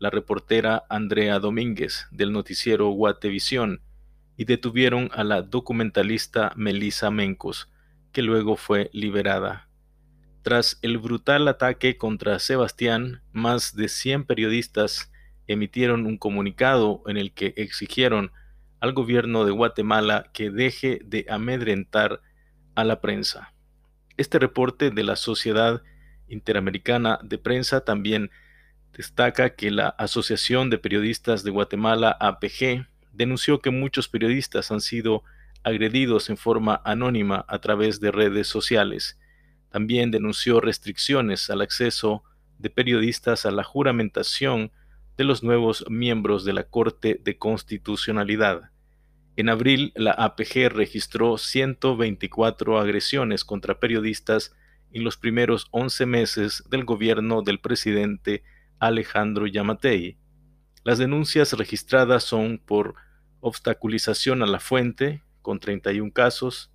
la 0.00 0.10
reportera 0.10 0.82
Andrea 0.88 1.38
Domínguez 1.38 2.08
del 2.10 2.32
noticiero 2.32 2.88
Guatevisión 2.88 3.80
y 4.36 4.46
detuvieron 4.46 5.10
a 5.14 5.22
la 5.22 5.42
documentalista 5.42 6.52
Melissa 6.56 7.12
Mencos, 7.12 7.70
que 8.10 8.22
luego 8.22 8.56
fue 8.56 8.90
liberada. 8.92 9.68
Tras 10.42 10.80
el 10.82 10.98
brutal 10.98 11.46
ataque 11.46 11.98
contra 11.98 12.40
Sebastián, 12.40 13.22
más 13.30 13.76
de 13.76 13.86
100 13.86 14.24
periodistas 14.24 15.12
emitieron 15.46 16.04
un 16.04 16.18
comunicado 16.18 17.04
en 17.06 17.16
el 17.16 17.32
que 17.32 17.54
exigieron 17.56 18.32
al 18.80 18.92
gobierno 18.92 19.44
de 19.44 19.52
Guatemala 19.52 20.32
que 20.32 20.50
deje 20.50 20.98
de 21.04 21.26
amedrentar 21.28 22.22
a 22.74 22.82
la 22.82 23.00
prensa. 23.00 23.53
Este 24.16 24.38
reporte 24.38 24.90
de 24.90 25.02
la 25.02 25.16
Sociedad 25.16 25.82
Interamericana 26.28 27.18
de 27.22 27.38
Prensa 27.38 27.84
también 27.84 28.30
destaca 28.92 29.54
que 29.54 29.70
la 29.70 29.88
Asociación 29.88 30.70
de 30.70 30.78
Periodistas 30.78 31.44
de 31.44 31.50
Guatemala, 31.50 32.16
APG, 32.20 32.86
denunció 33.12 33.60
que 33.60 33.70
muchos 33.70 34.08
periodistas 34.08 34.70
han 34.70 34.80
sido 34.80 35.22
agredidos 35.62 36.30
en 36.30 36.36
forma 36.36 36.80
anónima 36.84 37.44
a 37.48 37.58
través 37.58 38.00
de 38.00 38.10
redes 38.10 38.46
sociales 38.46 39.18
también 39.74 40.12
denunció 40.12 40.60
restricciones 40.60 41.50
al 41.50 41.60
acceso 41.60 42.22
de 42.58 42.70
periodistas 42.70 43.44
a 43.44 43.50
la 43.50 43.64
juramentación 43.64 44.70
de 45.16 45.24
los 45.24 45.42
nuevos 45.42 45.84
miembros 45.90 46.44
de 46.44 46.52
la 46.52 46.62
Corte 46.62 47.20
de 47.24 47.38
Constitucionalidad. 47.38 48.70
En 49.36 49.48
abril, 49.48 49.92
la 49.96 50.12
APG 50.12 50.68
registró 50.70 51.38
124 51.38 52.78
agresiones 52.78 53.44
contra 53.44 53.80
periodistas 53.80 54.54
en 54.92 55.02
los 55.02 55.16
primeros 55.16 55.66
11 55.72 56.06
meses 56.06 56.62
del 56.70 56.84
gobierno 56.84 57.42
del 57.42 57.58
presidente 57.58 58.44
Alejandro 58.78 59.46
Yamatei. 59.46 60.18
Las 60.84 60.98
denuncias 60.98 61.52
registradas 61.54 62.22
son 62.22 62.58
por 62.58 62.94
obstaculización 63.40 64.42
a 64.42 64.46
la 64.46 64.60
fuente, 64.60 65.22
con 65.42 65.58
31 65.58 66.12
casos, 66.12 66.70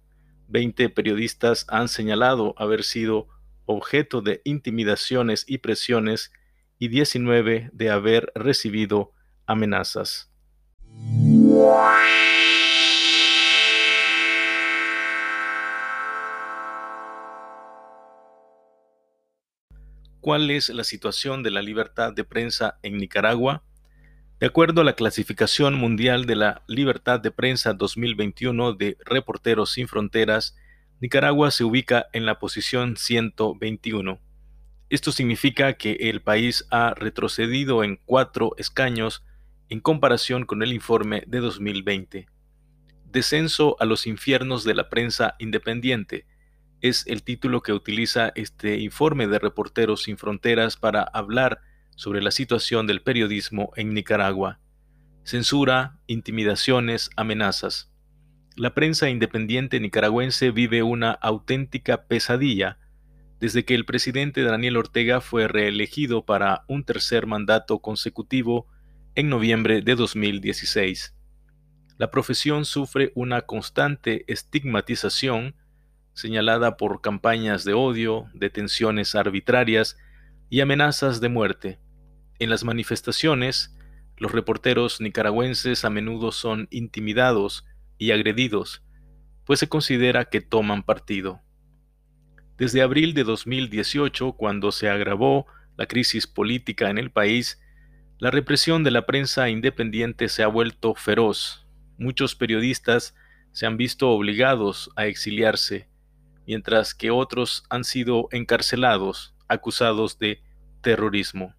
20 0.50 0.90
periodistas 0.90 1.66
han 1.70 1.88
señalado 1.88 2.56
haber 2.58 2.84
sido 2.84 3.28
objeto 3.66 4.22
de 4.22 4.42
intimidaciones 4.44 5.46
y 5.48 5.60
presiones 5.60 6.32
y 6.78 6.88
19 6.88 7.70
de 7.72 7.90
haber 7.90 8.32
recibido 8.36 9.14
amenazas. 9.46 10.32
¿Cuál 20.22 20.52
es 20.52 20.70
la 20.70 20.84
situación 20.84 21.44
de 21.44 21.52
la 21.52 21.62
libertad 21.62 22.14
de 22.14 22.24
prensa 22.24 22.80
en 22.82 22.98
Nicaragua? 22.98 23.64
De 24.40 24.48
acuerdo 24.48 24.82
a 24.82 24.84
la 24.86 24.94
clasificación 24.94 25.74
mundial 25.74 26.26
de 26.26 26.38
la 26.38 26.64
libertad 26.68 27.20
de 27.20 27.32
prensa 27.32 27.74
2021 27.74 28.74
de 28.74 28.96
Reporteros 29.06 29.74
Sin 29.74 29.90
Fronteras, 29.90 30.56
Nicaragua 31.02 31.52
se 31.52 31.66
ubica 31.66 32.08
en 32.14 32.26
la 32.26 32.40
posición 32.40 32.96
121. 32.96 34.20
Esto 34.90 35.12
significa 35.12 35.74
que 35.74 35.94
el 35.94 36.22
país 36.22 36.66
ha 36.72 36.94
retrocedido 36.94 37.84
en 37.84 38.00
cuatro 38.06 38.54
escaños 38.58 39.26
en 39.70 39.80
comparación 39.80 40.46
con 40.46 40.64
el 40.64 40.74
informe 40.74 41.24
de 41.28 41.40
2020. 41.40 42.28
Descenso 43.06 43.76
a 43.80 43.86
los 43.86 44.08
infiernos 44.08 44.64
de 44.64 44.76
la 44.76 44.90
prensa 44.90 45.36
independiente 45.40 46.26
es 46.82 47.06
el 47.08 47.24
título 47.24 47.62
que 47.62 47.74
utiliza 47.74 48.32
este 48.36 48.78
informe 48.78 49.28
de 49.28 49.40
Reporteros 49.40 50.04
Sin 50.04 50.18
Fronteras 50.18 50.78
para 50.78 51.04
hablar 51.04 51.60
sobre 51.96 52.22
la 52.22 52.32
situación 52.32 52.88
del 52.88 53.02
periodismo 53.02 53.72
en 53.76 53.94
Nicaragua. 53.94 54.60
Censura, 55.24 56.00
intimidaciones, 56.08 57.10
amenazas. 57.16 57.92
La 58.56 58.74
prensa 58.74 59.10
independiente 59.10 59.80
nicaragüense 59.80 60.52
vive 60.52 60.84
una 60.84 61.12
auténtica 61.12 62.06
pesadilla 62.06 62.78
desde 63.40 63.64
que 63.64 63.76
el 63.76 63.86
presidente 63.86 64.44
Daniel 64.44 64.78
Ortega 64.78 65.22
fue 65.22 65.48
reelegido 65.48 66.26
para 66.26 66.64
un 66.68 66.84
tercer 66.84 67.26
mandato 67.26 67.80
consecutivo 67.80 68.68
en 69.20 69.28
noviembre 69.28 69.82
de 69.82 69.96
2016. 69.96 71.14
La 71.98 72.10
profesión 72.10 72.64
sufre 72.64 73.12
una 73.16 73.42
constante 73.42 74.24
estigmatización 74.32 75.56
señalada 76.14 76.78
por 76.78 77.02
campañas 77.02 77.66
de 77.66 77.74
odio, 77.74 78.28
detenciones 78.34 79.16
arbitrarias 79.16 79.98
y 80.50 80.62
amenazas 80.62 81.20
de 81.20 81.28
muerte. 81.28 81.80
En 82.40 82.50
las 82.50 82.64
manifestaciones, 82.64 83.78
los 84.16 84.32
reporteros 84.32 85.02
nicaragüenses 85.02 85.84
a 85.84 85.90
menudo 85.90 86.32
son 86.32 86.70
intimidados 86.72 87.66
y 87.98 88.12
agredidos, 88.12 88.84
pues 89.44 89.60
se 89.60 89.68
considera 89.68 90.30
que 90.30 90.40
toman 90.40 90.82
partido. 90.82 91.42
Desde 92.58 92.82
abril 92.82 93.14
de 93.14 93.26
2018, 93.26 94.32
cuando 94.38 94.72
se 94.72 94.88
agravó 94.88 95.46
la 95.76 95.88
crisis 95.88 96.26
política 96.26 96.90
en 96.90 96.98
el 96.98 97.12
país, 97.12 97.60
la 98.20 98.32
represión 98.32 98.84
de 98.84 98.92
la 98.92 99.06
prensa 99.06 99.50
independiente 99.50 100.28
se 100.28 100.44
ha 100.44 100.48
vuelto 100.48 100.94
feroz. 100.94 101.66
Muchos 101.98 102.36
periodistas 102.36 103.16
se 103.54 103.66
han 103.66 103.78
visto 103.78 104.10
obligados 104.10 104.92
a 104.96 105.06
exiliarse. 105.06 105.88
mientras 106.46 106.96
que 106.96 107.12
otros 107.12 107.64
han 107.70 107.84
sido 107.84 108.28
encarcelados, 108.32 109.36
acusados 109.48 110.18
de 110.18 110.42
terrorismo. 110.82 111.54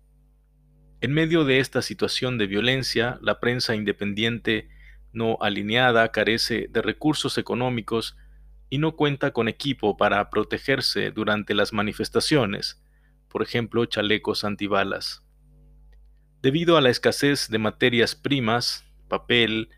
En 1.01 1.13
medio 1.13 1.45
de 1.45 1.61
esta 1.61 1.81
situación 1.81 2.39
de 2.39 2.49
violencia, 2.49 3.17
la 3.23 3.39
prensa 3.39 3.77
independiente 3.77 4.69
no 5.13 5.39
alineada 5.41 6.11
carece 6.11 6.67
de 6.69 6.83
recursos 6.83 7.39
económicos 7.39 8.17
y 8.69 8.79
no 8.79 8.97
cuenta 8.97 9.31
con 9.31 9.47
equipo 9.47 9.97
para 9.97 10.29
protegerse 10.29 11.13
durante 11.13 11.55
las 11.55 11.73
manifestaciones, 11.73 12.83
por 13.29 13.43
ejemplo 13.43 13.85
chalecos 13.85 14.43
antibalas. 14.43 15.23
Debido 16.43 16.79
a 16.79 16.81
la 16.81 16.89
escasez 16.89 17.51
de 17.51 17.59
materias 17.59 18.15
primas, 18.15 18.87
papel, 19.09 19.69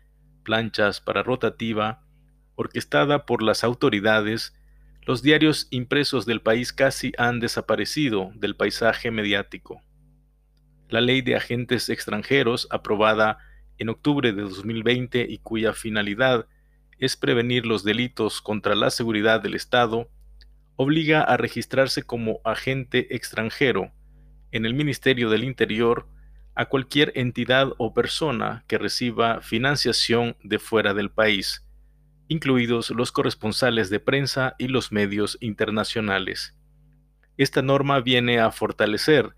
planchas 0.43 1.01
para 1.01 1.21
rotativa, 1.21 2.05
orquestada 2.55 3.25
por 3.25 3.43
las 3.43 3.65
autoridades, 3.65 4.55
los 5.01 5.21
diarios 5.21 5.67
impresos 5.71 6.25
del 6.25 6.41
país 6.41 6.71
casi 6.71 7.11
han 7.17 7.41
desaparecido 7.41 8.31
del 8.35 8.55
paisaje 8.55 9.11
mediático. 9.11 9.81
La 10.87 11.01
ley 11.01 11.21
de 11.21 11.35
agentes 11.35 11.89
extranjeros 11.89 12.69
aprobada 12.71 13.39
en 13.77 13.89
octubre 13.89 14.31
de 14.31 14.43
2020 14.43 15.25
y 15.29 15.39
cuya 15.39 15.73
finalidad 15.73 16.47
es 16.97 17.17
prevenir 17.17 17.65
los 17.65 17.83
delitos 17.83 18.39
contra 18.41 18.73
la 18.73 18.89
seguridad 18.89 19.41
del 19.41 19.55
Estado, 19.55 20.09
obliga 20.77 21.23
a 21.23 21.35
registrarse 21.35 22.03
como 22.03 22.39
agente 22.45 23.13
extranjero 23.13 23.91
en 24.53 24.65
el 24.65 24.73
Ministerio 24.73 25.29
del 25.29 25.43
Interior 25.43 26.07
a 26.55 26.65
cualquier 26.65 27.11
entidad 27.15 27.73
o 27.77 27.93
persona 27.93 28.63
que 28.67 28.77
reciba 28.77 29.41
financiación 29.41 30.35
de 30.43 30.59
fuera 30.59 30.93
del 30.93 31.09
país, 31.09 31.65
incluidos 32.27 32.91
los 32.91 33.11
corresponsales 33.11 33.89
de 33.89 33.99
prensa 33.99 34.55
y 34.59 34.67
los 34.67 34.91
medios 34.91 35.37
internacionales. 35.41 36.55
Esta 37.37 37.61
norma 37.61 37.99
viene 37.99 38.39
a 38.39 38.51
fortalecer 38.51 39.35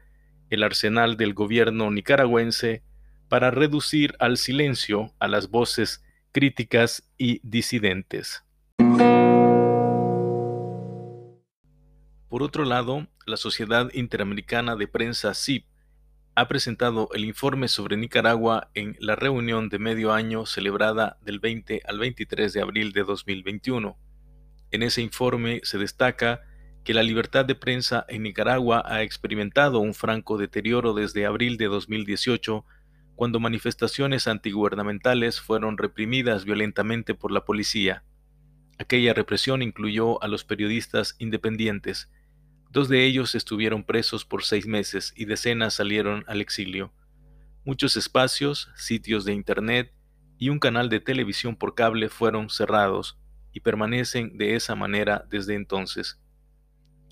el 0.49 0.63
arsenal 0.63 1.17
del 1.17 1.34
gobierno 1.34 1.89
nicaragüense 1.91 2.84
para 3.30 3.51
reducir 3.51 4.15
al 4.19 4.38
silencio 4.38 5.13
a 5.19 5.28
las 5.28 5.49
voces 5.49 6.04
críticas 6.32 7.10
y 7.17 7.39
disidentes. 7.43 8.43
Por 12.28 12.43
otro 12.43 12.65
lado, 12.65 13.08
la 13.25 13.38
Sociedad 13.38 13.89
Interamericana 13.93 14.75
de 14.75 14.89
Prensa 14.89 15.34
CIP 15.34 15.65
ha 16.36 16.50
presentado 16.50 17.10
el 17.13 17.24
informe 17.24 17.69
sobre 17.69 17.95
Nicaragua 17.95 18.69
en 18.74 18.98
la 19.00 19.15
reunión 19.15 19.69
de 19.69 19.80
medio 19.80 20.12
año 20.12 20.45
celebrada 20.45 21.17
del 21.21 21.39
20 21.39 21.82
al 21.88 21.98
23 21.98 22.52
de 22.52 22.62
abril 22.62 22.91
de 22.91 23.04
2021. 23.04 23.98
En 24.71 24.84
ese 24.84 25.02
informe 25.02 25.62
se 25.63 25.78
destaca 25.78 26.41
que 26.84 26.93
la 26.93 27.04
libertad 27.04 27.45
de 27.45 27.56
prensa 27.56 28.06
en 28.10 28.24
Nicaragua 28.24 28.84
ha 28.86 29.02
experimentado 29.02 29.80
un 29.80 29.93
franco 29.93 30.38
deterioro 30.38 30.93
desde 30.93 31.26
abril 31.26 31.56
de 31.56 31.67
2018, 31.67 32.65
cuando 33.15 33.39
manifestaciones 33.39 34.28
antigubernamentales 34.28 35.39
fueron 35.39 35.78
reprimidas 35.78 36.43
violentamente 36.43 37.15
por 37.15 37.32
la 37.32 37.45
policía. 37.45 38.04
Aquella 38.78 39.13
represión 39.13 39.62
incluyó 39.62 40.21
a 40.21 40.28
los 40.28 40.43
periodistas 40.43 41.15
independientes. 41.17 42.12
Dos 42.75 42.89
de 42.89 43.05
ellos 43.05 43.35
estuvieron 43.35 43.85
presos 43.85 44.25
por 44.25 44.43
seis 44.43 44.67
meses 44.67 45.13
y 45.15 45.23
decenas 45.23 45.75
salieron 45.75 46.25
al 46.27 46.41
exilio. 46.41 46.91
Muchos 47.63 47.95
espacios, 47.95 48.69
sitios 48.75 49.23
de 49.23 49.31
Internet 49.31 49.93
y 50.38 50.49
un 50.49 50.59
canal 50.59 50.89
de 50.89 50.99
televisión 50.99 51.55
por 51.55 51.73
cable 51.73 52.09
fueron 52.09 52.49
cerrados 52.49 53.17
y 53.53 53.61
permanecen 53.61 54.38
de 54.38 54.57
esa 54.57 54.75
manera 54.75 55.25
desde 55.29 55.55
entonces. 55.55 56.19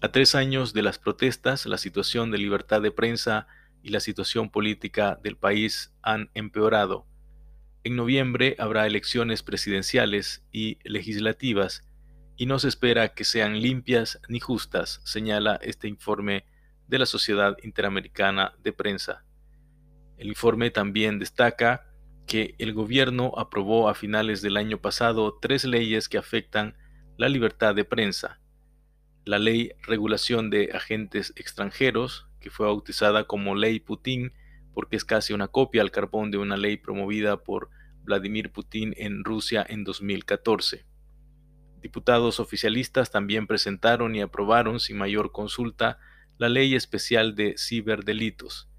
A 0.01 0.11
tres 0.11 0.35
años 0.35 0.73
de 0.73 0.81
las 0.81 0.99
protestas, 0.99 1.65
la 1.65 1.77
situación 1.77 2.29
de 2.29 2.39
libertad 2.39 2.81
de 2.81 2.91
prensa 2.91 3.47
y 3.81 3.91
la 3.91 4.01
situación 4.01 4.49
política 4.49 5.17
del 5.23 5.37
país 5.37 5.93
han 6.01 6.29
empeorado. 6.33 7.07
En 7.85 7.95
noviembre 7.95 8.57
habrá 8.59 8.85
elecciones 8.85 9.43
presidenciales 9.43 10.43
y 10.51 10.77
legislativas 10.83 11.87
y 12.35 12.45
no 12.45 12.59
se 12.59 12.67
espera 12.67 13.13
que 13.13 13.23
sean 13.23 13.59
limpias 13.61 14.19
ni 14.27 14.39
justas, 14.39 15.01
señala 15.03 15.59
este 15.61 15.87
informe 15.87 16.45
de 16.87 16.99
la 16.99 17.05
Sociedad 17.05 17.57
Interamericana 17.63 18.53
de 18.63 18.73
Prensa. 18.73 19.23
El 20.17 20.27
informe 20.27 20.71
también 20.71 21.19
destaca 21.19 21.87
que 22.27 22.55
el 22.57 22.73
gobierno 22.73 23.33
aprobó 23.37 23.89
a 23.89 23.95
finales 23.95 24.41
del 24.41 24.57
año 24.57 24.79
pasado 24.79 25.37
tres 25.41 25.65
leyes 25.65 26.07
que 26.07 26.17
afectan 26.17 26.77
la 27.17 27.29
libertad 27.29 27.75
de 27.75 27.85
prensa, 27.85 28.39
la 29.25 29.39
Ley 29.39 29.71
Regulación 29.83 30.49
de 30.49 30.69
Agentes 30.73 31.33
Extranjeros, 31.35 32.27
que 32.39 32.49
fue 32.49 32.65
bautizada 32.65 33.25
como 33.25 33.55
Ley 33.55 33.79
Putin 33.79 34.33
porque 34.73 34.95
es 34.95 35.05
casi 35.05 35.33
una 35.33 35.47
copia 35.47 35.81
al 35.81 35.91
carbón 35.91 36.31
de 36.31 36.37
una 36.37 36.57
ley 36.57 36.77
promovida 36.77 37.43
por 37.43 37.69
Vladimir 38.03 38.51
Putin 38.51 38.93
en 38.97 39.23
Rusia 39.23 39.65
en 39.67 39.83
2014. 39.83 40.85
Diputados 41.83 42.39
oficialistas 42.39 43.11
también 43.11 43.45
presentaron 43.45 44.15
y 44.15 44.21
aprobaron 44.21 44.79
sin 44.79 44.97
mayor 44.97 45.33
consulta 45.33 45.99
la 46.37 46.47
Ley 46.47 46.75
Especial 46.75 47.35
de 47.35 47.55
Ciberdelitos. 47.57 48.69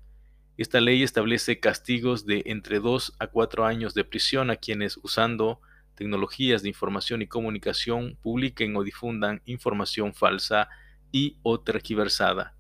Esta 0.56 0.80
ley 0.80 1.02
establece 1.02 1.60
castigos 1.60 2.24
de 2.24 2.44
entre 2.46 2.80
2 2.80 3.16
a 3.18 3.26
4 3.26 3.66
años 3.66 3.92
de 3.92 4.04
prisión 4.04 4.50
a 4.50 4.56
quienes 4.56 4.96
usando 5.02 5.60
tecnologías 5.94 6.62
de 6.62 6.70
información 6.70 7.20
y 7.20 7.26
comunicación 7.26 8.16
publiquen 8.22 8.74
o 8.74 8.82
difundan 8.82 9.42
información 9.44 10.14
falsa 10.14 10.70
y 11.12 11.36
o 11.42 11.60
tergiversada. 11.60 12.56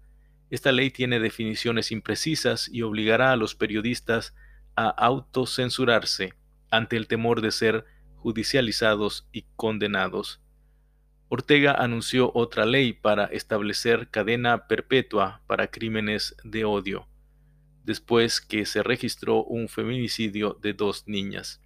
Esta 0.50 0.72
ley 0.72 0.90
tiene 0.90 1.20
definiciones 1.20 1.90
imprecisas 1.90 2.68
y 2.70 2.82
obligará 2.82 3.32
a 3.32 3.36
los 3.36 3.54
periodistas 3.54 4.34
a 4.76 4.90
autocensurarse 4.90 6.34
ante 6.70 6.98
el 6.98 7.06
temor 7.06 7.40
de 7.40 7.50
ser 7.50 7.86
judicializados 8.24 9.28
y 9.32 9.44
condenados. 9.54 10.40
Ortega 11.28 11.72
anunció 11.72 12.32
otra 12.34 12.64
ley 12.64 12.94
para 12.94 13.26
establecer 13.26 14.08
cadena 14.08 14.66
perpetua 14.66 15.42
para 15.46 15.66
crímenes 15.66 16.34
de 16.42 16.64
odio, 16.64 17.06
después 17.84 18.40
que 18.40 18.64
se 18.64 18.82
registró 18.82 19.44
un 19.44 19.68
feminicidio 19.68 20.58
de 20.62 20.72
dos 20.72 21.06
niñas. 21.06 21.60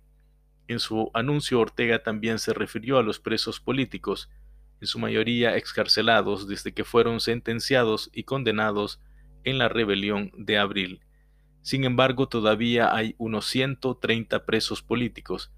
En 0.66 0.80
su 0.80 1.12
anuncio 1.14 1.60
Ortega 1.60 2.02
también 2.02 2.40
se 2.40 2.52
refirió 2.52 2.98
a 2.98 3.04
los 3.04 3.20
presos 3.20 3.60
políticos, 3.60 4.28
en 4.80 4.88
su 4.88 4.98
mayoría 4.98 5.56
excarcelados 5.56 6.48
desde 6.48 6.74
que 6.74 6.82
fueron 6.82 7.20
sentenciados 7.20 8.10
y 8.12 8.24
condenados 8.24 9.00
en 9.44 9.58
la 9.58 9.68
rebelión 9.68 10.32
de 10.36 10.58
abril. 10.58 11.02
Sin 11.62 11.84
embargo, 11.84 12.26
todavía 12.26 12.92
hay 12.92 13.14
unos 13.16 13.46
130 13.46 14.44
presos 14.44 14.82
políticos, 14.82 15.52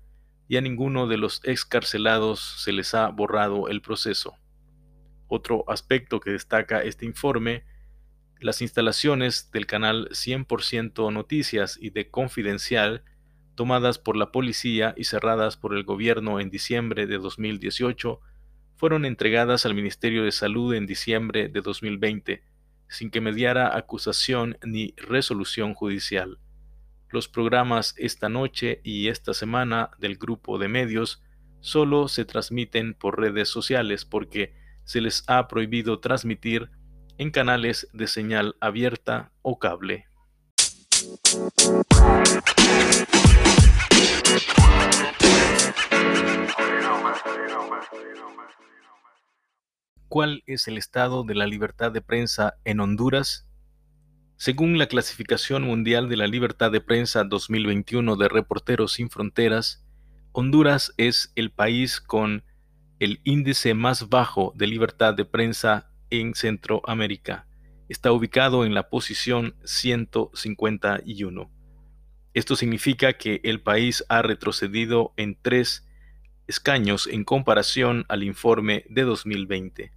y 0.51 0.57
a 0.57 0.61
ninguno 0.61 1.07
de 1.07 1.17
los 1.17 1.41
excarcelados 1.45 2.41
se 2.65 2.73
les 2.73 2.93
ha 2.97 3.07
borrado 3.07 3.69
el 3.69 3.81
proceso. 3.83 4.35
Otro 5.29 5.63
aspecto 5.71 6.19
que 6.19 6.33
destaca 6.33 6.83
este 6.83 7.07
informe, 7.07 7.63
las 8.41 8.61
instalaciones 8.61 9.53
del 9.53 9.69
canal 9.69 10.09
100% 10.11 11.13
Noticias 11.13 11.79
y 11.81 11.91
de 11.91 12.11
Confidencial 12.11 13.05
tomadas 13.55 14.01
por 14.01 14.17
la 14.17 14.33
policía 14.33 14.93
y 14.97 15.05
cerradas 15.05 15.57
por 15.57 15.73
el 15.73 15.85
gobierno 15.85 16.41
en 16.41 16.51
diciembre 16.51 17.07
de 17.07 17.19
2018, 17.19 18.21
fueron 18.75 19.05
entregadas 19.05 19.67
al 19.67 19.75
Ministerio 19.77 20.25
de 20.25 20.33
Salud 20.33 20.75
en 20.75 20.85
diciembre 20.85 21.49
de 21.49 21.61
2020, 21.61 22.43
sin 22.89 23.13
que 23.13 23.21
mediara 23.21 23.77
acusación 23.77 24.59
ni 24.65 24.95
resolución 24.97 25.75
judicial. 25.75 26.41
Los 27.13 27.27
programas 27.27 27.95
esta 27.97 28.29
noche 28.29 28.81
y 28.85 29.09
esta 29.09 29.35
semana 29.35 29.91
del 29.99 30.17
grupo 30.17 30.59
de 30.59 30.69
medios 30.69 31.23
solo 31.59 32.07
se 32.07 32.25
transmiten 32.25 32.95
por 32.95 33.19
redes 33.19 33.49
sociales 33.49 34.05
porque 34.05 34.55
se 34.85 35.01
les 35.01 35.25
ha 35.27 35.49
prohibido 35.49 35.99
transmitir 35.99 36.71
en 37.19 37.33
canales 37.33 37.89
de 37.93 38.07
señal 38.07 38.57
abierta 38.61 39.33
o 39.43 39.59
cable. 39.59 40.07
¿Cuál 50.09 50.45
es 50.47 50.69
el 50.69 50.79
estado 50.79 51.25
de 51.25 51.35
la 51.35 51.47
libertad 51.47 51.91
de 51.91 52.03
prensa 52.03 52.55
en 52.65 52.79
Honduras? 52.79 53.50
Según 54.41 54.79
la 54.79 54.87
Clasificación 54.87 55.65
Mundial 55.65 56.09
de 56.09 56.17
la 56.17 56.27
Libertad 56.27 56.73
de 56.73 56.81
Prensa 56.81 57.25
2021 57.25 58.17
de 58.17 58.27
Reporteros 58.27 58.95
Sin 58.95 59.11
Fronteras, 59.11 59.85
Honduras 60.33 60.95
es 60.97 61.31
el 61.37 61.51
país 61.51 62.01
con 62.01 62.43
el 63.01 63.21
índice 63.25 63.75
más 63.75 64.09
bajo 64.09 64.55
de 64.57 64.67
libertad 64.67 65.13
de 65.13 65.27
prensa 65.27 65.91
en 66.09 66.35
Centroamérica. 66.35 67.47
Está 67.91 68.13
ubicado 68.13 68.65
en 68.65 68.73
la 68.73 68.89
posición 68.89 69.57
151. 69.65 71.51
Esto 72.33 72.57
significa 72.57 73.13
que 73.19 73.43
el 73.45 73.61
país 73.61 74.07
ha 74.09 74.23
retrocedido 74.23 75.13
en 75.19 75.37
tres 75.43 75.87
escaños 76.47 77.09
en 77.09 77.25
comparación 77.25 78.07
al 78.09 78.23
informe 78.23 78.87
de 78.89 79.03
2020. 79.03 79.93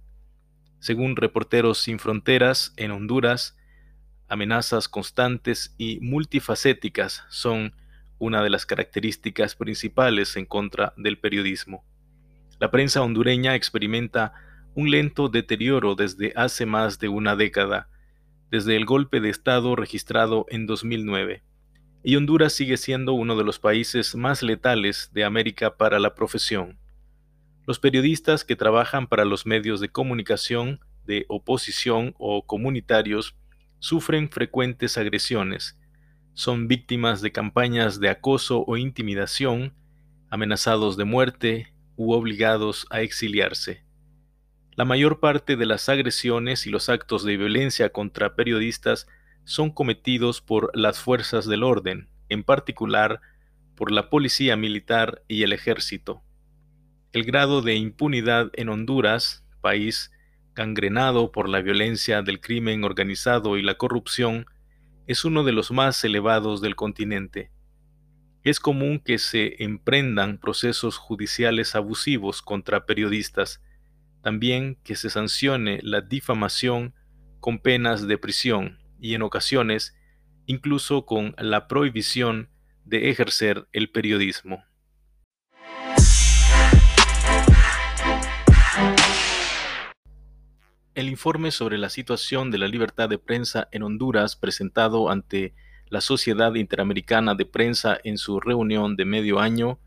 Según 0.80 1.16
Reporteros 1.16 1.78
Sin 1.78 1.98
Fronteras, 1.98 2.74
en 2.76 2.90
Honduras, 2.90 3.56
amenazas 4.28 4.88
constantes 4.88 5.74
y 5.78 6.00
multifacéticas 6.00 7.24
son 7.28 7.74
una 8.18 8.42
de 8.42 8.50
las 8.50 8.66
características 8.66 9.54
principales 9.56 10.36
en 10.36 10.46
contra 10.46 10.94
del 10.96 11.18
periodismo. 11.18 11.84
La 12.58 12.70
prensa 12.70 13.02
hondureña 13.02 13.54
experimenta 13.54 14.32
un 14.74 14.90
lento 14.90 15.28
deterioro 15.28 15.94
desde 15.94 16.32
hace 16.36 16.66
más 16.66 16.98
de 16.98 17.08
una 17.08 17.36
década, 17.36 17.88
desde 18.50 18.76
el 18.76 18.84
golpe 18.84 19.20
de 19.20 19.30
Estado 19.30 19.76
registrado 19.76 20.46
en 20.48 20.66
2009, 20.66 21.42
y 22.02 22.16
Honduras 22.16 22.52
sigue 22.52 22.76
siendo 22.76 23.14
uno 23.14 23.36
de 23.36 23.44
los 23.44 23.58
países 23.58 24.14
más 24.14 24.42
letales 24.42 25.10
de 25.12 25.24
América 25.24 25.76
para 25.76 25.98
la 25.98 26.14
profesión. 26.14 26.78
Los 27.66 27.78
periodistas 27.78 28.44
que 28.44 28.56
trabajan 28.56 29.06
para 29.06 29.24
los 29.24 29.46
medios 29.46 29.80
de 29.80 29.88
comunicación 29.88 30.80
de 31.06 31.24
oposición 31.28 32.14
o 32.18 32.46
comunitarios 32.46 33.36
sufren 33.84 34.30
frecuentes 34.30 34.96
agresiones, 34.96 35.78
son 36.32 36.68
víctimas 36.68 37.20
de 37.20 37.32
campañas 37.32 38.00
de 38.00 38.08
acoso 38.08 38.64
o 38.66 38.78
intimidación, 38.78 39.74
amenazados 40.30 40.96
de 40.96 41.04
muerte 41.04 41.74
u 41.94 42.14
obligados 42.14 42.86
a 42.88 43.02
exiliarse. 43.02 43.84
La 44.74 44.86
mayor 44.86 45.20
parte 45.20 45.56
de 45.56 45.66
las 45.66 45.90
agresiones 45.90 46.66
y 46.66 46.70
los 46.70 46.88
actos 46.88 47.24
de 47.24 47.36
violencia 47.36 47.90
contra 47.90 48.34
periodistas 48.34 49.06
son 49.44 49.70
cometidos 49.70 50.40
por 50.40 50.70
las 50.74 50.98
fuerzas 50.98 51.44
del 51.44 51.62
orden, 51.62 52.08
en 52.30 52.42
particular 52.42 53.20
por 53.74 53.92
la 53.92 54.08
policía 54.08 54.56
militar 54.56 55.22
y 55.28 55.42
el 55.42 55.52
ejército. 55.52 56.22
El 57.12 57.24
grado 57.24 57.60
de 57.60 57.74
impunidad 57.74 58.50
en 58.54 58.70
Honduras, 58.70 59.44
país 59.60 60.10
gangrenado 60.54 61.32
por 61.32 61.48
la 61.48 61.60
violencia 61.60 62.22
del 62.22 62.40
crimen 62.40 62.84
organizado 62.84 63.56
y 63.56 63.62
la 63.62 63.74
corrupción, 63.74 64.46
es 65.06 65.24
uno 65.24 65.44
de 65.44 65.52
los 65.52 65.70
más 65.70 66.02
elevados 66.04 66.60
del 66.60 66.76
continente. 66.76 67.50
Es 68.42 68.60
común 68.60 69.00
que 69.00 69.18
se 69.18 69.62
emprendan 69.62 70.38
procesos 70.38 70.96
judiciales 70.96 71.74
abusivos 71.74 72.42
contra 72.42 72.86
periodistas, 72.86 73.62
también 74.22 74.78
que 74.84 74.96
se 74.96 75.10
sancione 75.10 75.80
la 75.82 76.00
difamación 76.00 76.94
con 77.40 77.58
penas 77.58 78.06
de 78.06 78.16
prisión 78.16 78.78
y 79.00 79.14
en 79.14 79.22
ocasiones 79.22 79.96
incluso 80.46 81.06
con 81.06 81.34
la 81.38 81.68
prohibición 81.68 82.50
de 82.84 83.10
ejercer 83.10 83.66
el 83.72 83.90
periodismo. 83.90 84.62
El 90.94 91.08
informe 91.08 91.50
sobre 91.50 91.76
la 91.76 91.88
situación 91.88 92.52
de 92.52 92.58
la 92.58 92.68
libertad 92.68 93.08
de 93.08 93.18
prensa 93.18 93.66
en 93.72 93.82
Honduras 93.82 94.36
presentado 94.36 95.10
ante 95.10 95.52
la 95.88 96.00
Sociedad 96.00 96.54
Interamericana 96.54 97.34
de 97.34 97.46
Prensa 97.46 97.98
en 98.04 98.16
su 98.16 98.38
reunión 98.38 98.94
de 98.94 99.04
medio 99.04 99.40
año 99.40 99.80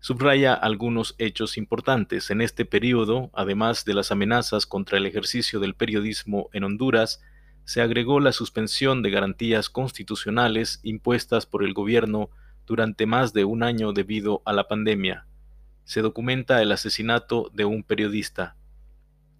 subraya 0.00 0.54
algunos 0.54 1.14
hechos 1.18 1.58
importantes. 1.58 2.30
En 2.30 2.40
este 2.40 2.64
periodo, 2.64 3.30
además 3.34 3.84
de 3.84 3.92
las 3.92 4.10
amenazas 4.10 4.64
contra 4.64 4.96
el 4.96 5.04
ejercicio 5.04 5.60
del 5.60 5.74
periodismo 5.74 6.48
en 6.54 6.64
Honduras, 6.64 7.22
se 7.64 7.82
agregó 7.82 8.18
la 8.18 8.32
suspensión 8.32 9.02
de 9.02 9.10
garantías 9.10 9.68
constitucionales 9.68 10.80
impuestas 10.82 11.44
por 11.44 11.62
el 11.62 11.74
gobierno 11.74 12.30
durante 12.66 13.04
más 13.04 13.34
de 13.34 13.44
un 13.44 13.62
año 13.62 13.92
debido 13.92 14.40
a 14.46 14.54
la 14.54 14.66
pandemia. 14.66 15.26
Se 15.84 16.00
documenta 16.00 16.62
el 16.62 16.72
asesinato 16.72 17.50
de 17.52 17.66
un 17.66 17.82
periodista. 17.82 18.56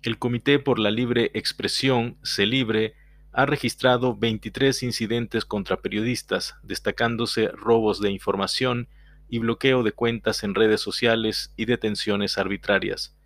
El 0.03 0.19
Comité 0.19 0.61
por 0.61 0.79
la 0.79 0.93
Libre 0.93 1.33
Expresión, 1.35 2.19
CELIBRE, 2.23 2.95
ha 3.33 3.47
registrado 3.47 4.17
23 4.17 4.85
incidentes 4.85 5.45
contra 5.45 5.81
periodistas, 5.81 6.55
destacándose 6.63 7.49
robos 7.49 8.01
de 8.01 8.11
información 8.11 8.89
y 9.29 9.41
bloqueo 9.41 9.83
de 9.83 9.91
cuentas 9.91 10.45
en 10.45 10.55
redes 10.55 10.81
sociales 10.81 11.53
y 11.57 11.65
detenciones 11.65 12.39
arbitrarias. 12.39 13.17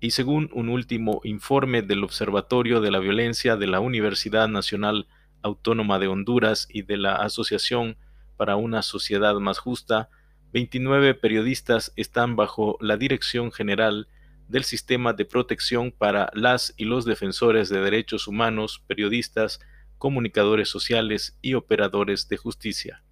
Y 0.00 0.10
según 0.10 0.50
un 0.52 0.68
último 0.68 1.20
informe 1.22 1.82
del 1.82 2.02
Observatorio 2.02 2.80
de 2.80 2.90
la 2.90 2.98
Violencia 2.98 3.56
de 3.56 3.68
la 3.68 3.78
Universidad 3.78 4.48
Nacional 4.48 5.06
Autónoma 5.42 6.00
de 6.00 6.08
Honduras 6.08 6.66
y 6.68 6.82
de 6.82 6.96
la 6.96 7.14
Asociación 7.14 7.96
para 8.36 8.56
una 8.56 8.82
Sociedad 8.82 9.34
Más 9.36 9.58
Justa, 9.58 10.10
29 10.52 11.14
periodistas 11.14 11.92
están 11.94 12.34
bajo 12.34 12.76
la 12.80 12.96
dirección 12.96 13.52
general 13.52 14.08
del 14.50 14.64
sistema 14.64 15.12
de 15.12 15.24
protección 15.24 15.92
para 15.92 16.30
las 16.34 16.74
y 16.76 16.84
los 16.84 17.04
defensores 17.04 17.68
de 17.68 17.80
derechos 17.80 18.26
humanos, 18.26 18.82
periodistas, 18.86 19.60
comunicadores 19.98 20.68
sociales 20.68 21.38
y 21.40 21.54
operadores 21.54 22.28
de 22.28 22.36
justicia. 22.36 23.02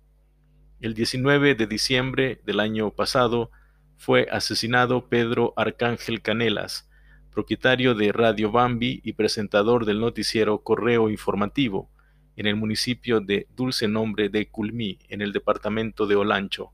El 0.80 0.94
19 0.94 1.54
de 1.54 1.66
diciembre 1.66 2.40
del 2.44 2.60
año 2.60 2.90
pasado 2.90 3.50
fue 3.96 4.28
asesinado 4.30 5.08
Pedro 5.08 5.52
Arcángel 5.56 6.22
Canelas, 6.22 6.88
propietario 7.30 7.94
de 7.94 8.12
Radio 8.12 8.50
Bambi 8.50 9.00
y 9.04 9.12
presentador 9.12 9.84
del 9.86 10.00
noticiero 10.00 10.62
Correo 10.62 11.10
Informativo, 11.10 11.90
en 12.36 12.46
el 12.46 12.56
municipio 12.56 13.20
de 13.20 13.48
Dulce 13.56 13.88
Nombre 13.88 14.28
de 14.28 14.48
Culmí, 14.48 14.98
en 15.08 15.22
el 15.22 15.32
departamento 15.32 16.06
de 16.06 16.14
Olancho. 16.14 16.72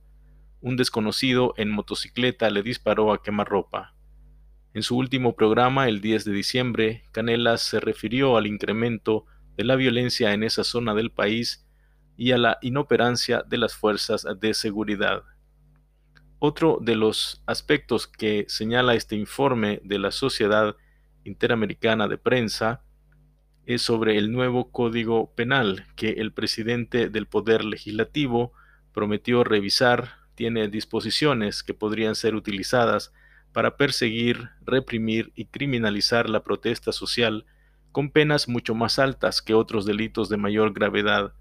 Un 0.61 0.77
desconocido 0.77 1.55
en 1.57 1.71
motocicleta 1.71 2.51
le 2.51 2.63
disparó 2.63 3.13
a 3.13 3.23
quemarropa. 3.23 3.94
En 4.75 4.83
su 4.83 4.97
último 4.97 5.37
programa, 5.37 5.89
el 5.89 6.01
10 6.01 6.25
de 6.25 6.33
diciembre, 6.33 7.05
Canelas 7.13 7.63
se 7.63 7.79
refirió 7.79 8.37
al 8.37 8.49
incremento 8.49 9.25
de 9.57 9.63
la 9.63 9.77
violencia 9.77 10.35
en 10.35 10.43
esa 10.43 10.65
zona 10.65 10.95
del 10.95 11.13
país 11.13 11.65
y 12.17 12.33
a 12.33 12.39
la 12.39 12.59
inoperancia 12.61 13.45
de 13.47 13.57
las 13.57 13.77
fuerzas 13.77 14.27
de 14.41 14.53
seguridad. 14.53 15.23
Otro 16.41 16.81
de 16.83 16.97
los 16.97 17.41
aspectos 17.47 18.09
que 18.09 18.47
señala 18.49 18.97
este 18.97 19.15
informe 19.15 19.81
de 19.85 20.01
la 20.01 20.11
Sociedad 20.11 20.75
Interamericana 21.23 22.09
de 22.09 22.19
Prensa 22.19 22.83
es 23.67 23.81
sobre 23.81 24.19
el 24.19 24.33
nuevo 24.33 24.73
Código 24.73 25.33
Penal 25.37 25.87
que 25.95 26.15
el 26.15 26.33
presidente 26.33 27.09
del 27.11 27.29
Poder 27.29 27.65
Legislativo 27.65 28.53
prometió 28.93 29.45
revisar. 29.45 30.17
Tiene 30.35 30.67
disposiciones 30.67 31.63
que 31.63 31.75
podrían 31.75 32.17
ser 32.17 32.35
utilizadas 32.35 33.13
para 33.55 33.77
perseguir, 33.77 34.51
reprimir 34.67 35.33
y 35.37 35.47
criminalizar 35.47 36.29
la 36.29 36.43
protesta 36.43 36.91
social 36.91 37.47
con 37.93 38.11
penas 38.11 38.49
mucho 38.49 38.75
más 38.75 38.99
altas 38.99 39.41
que 39.41 39.55
otros 39.55 39.87
delitos 39.87 40.29
de 40.29 40.37
mayor 40.37 40.75
gravedad. 40.75 41.33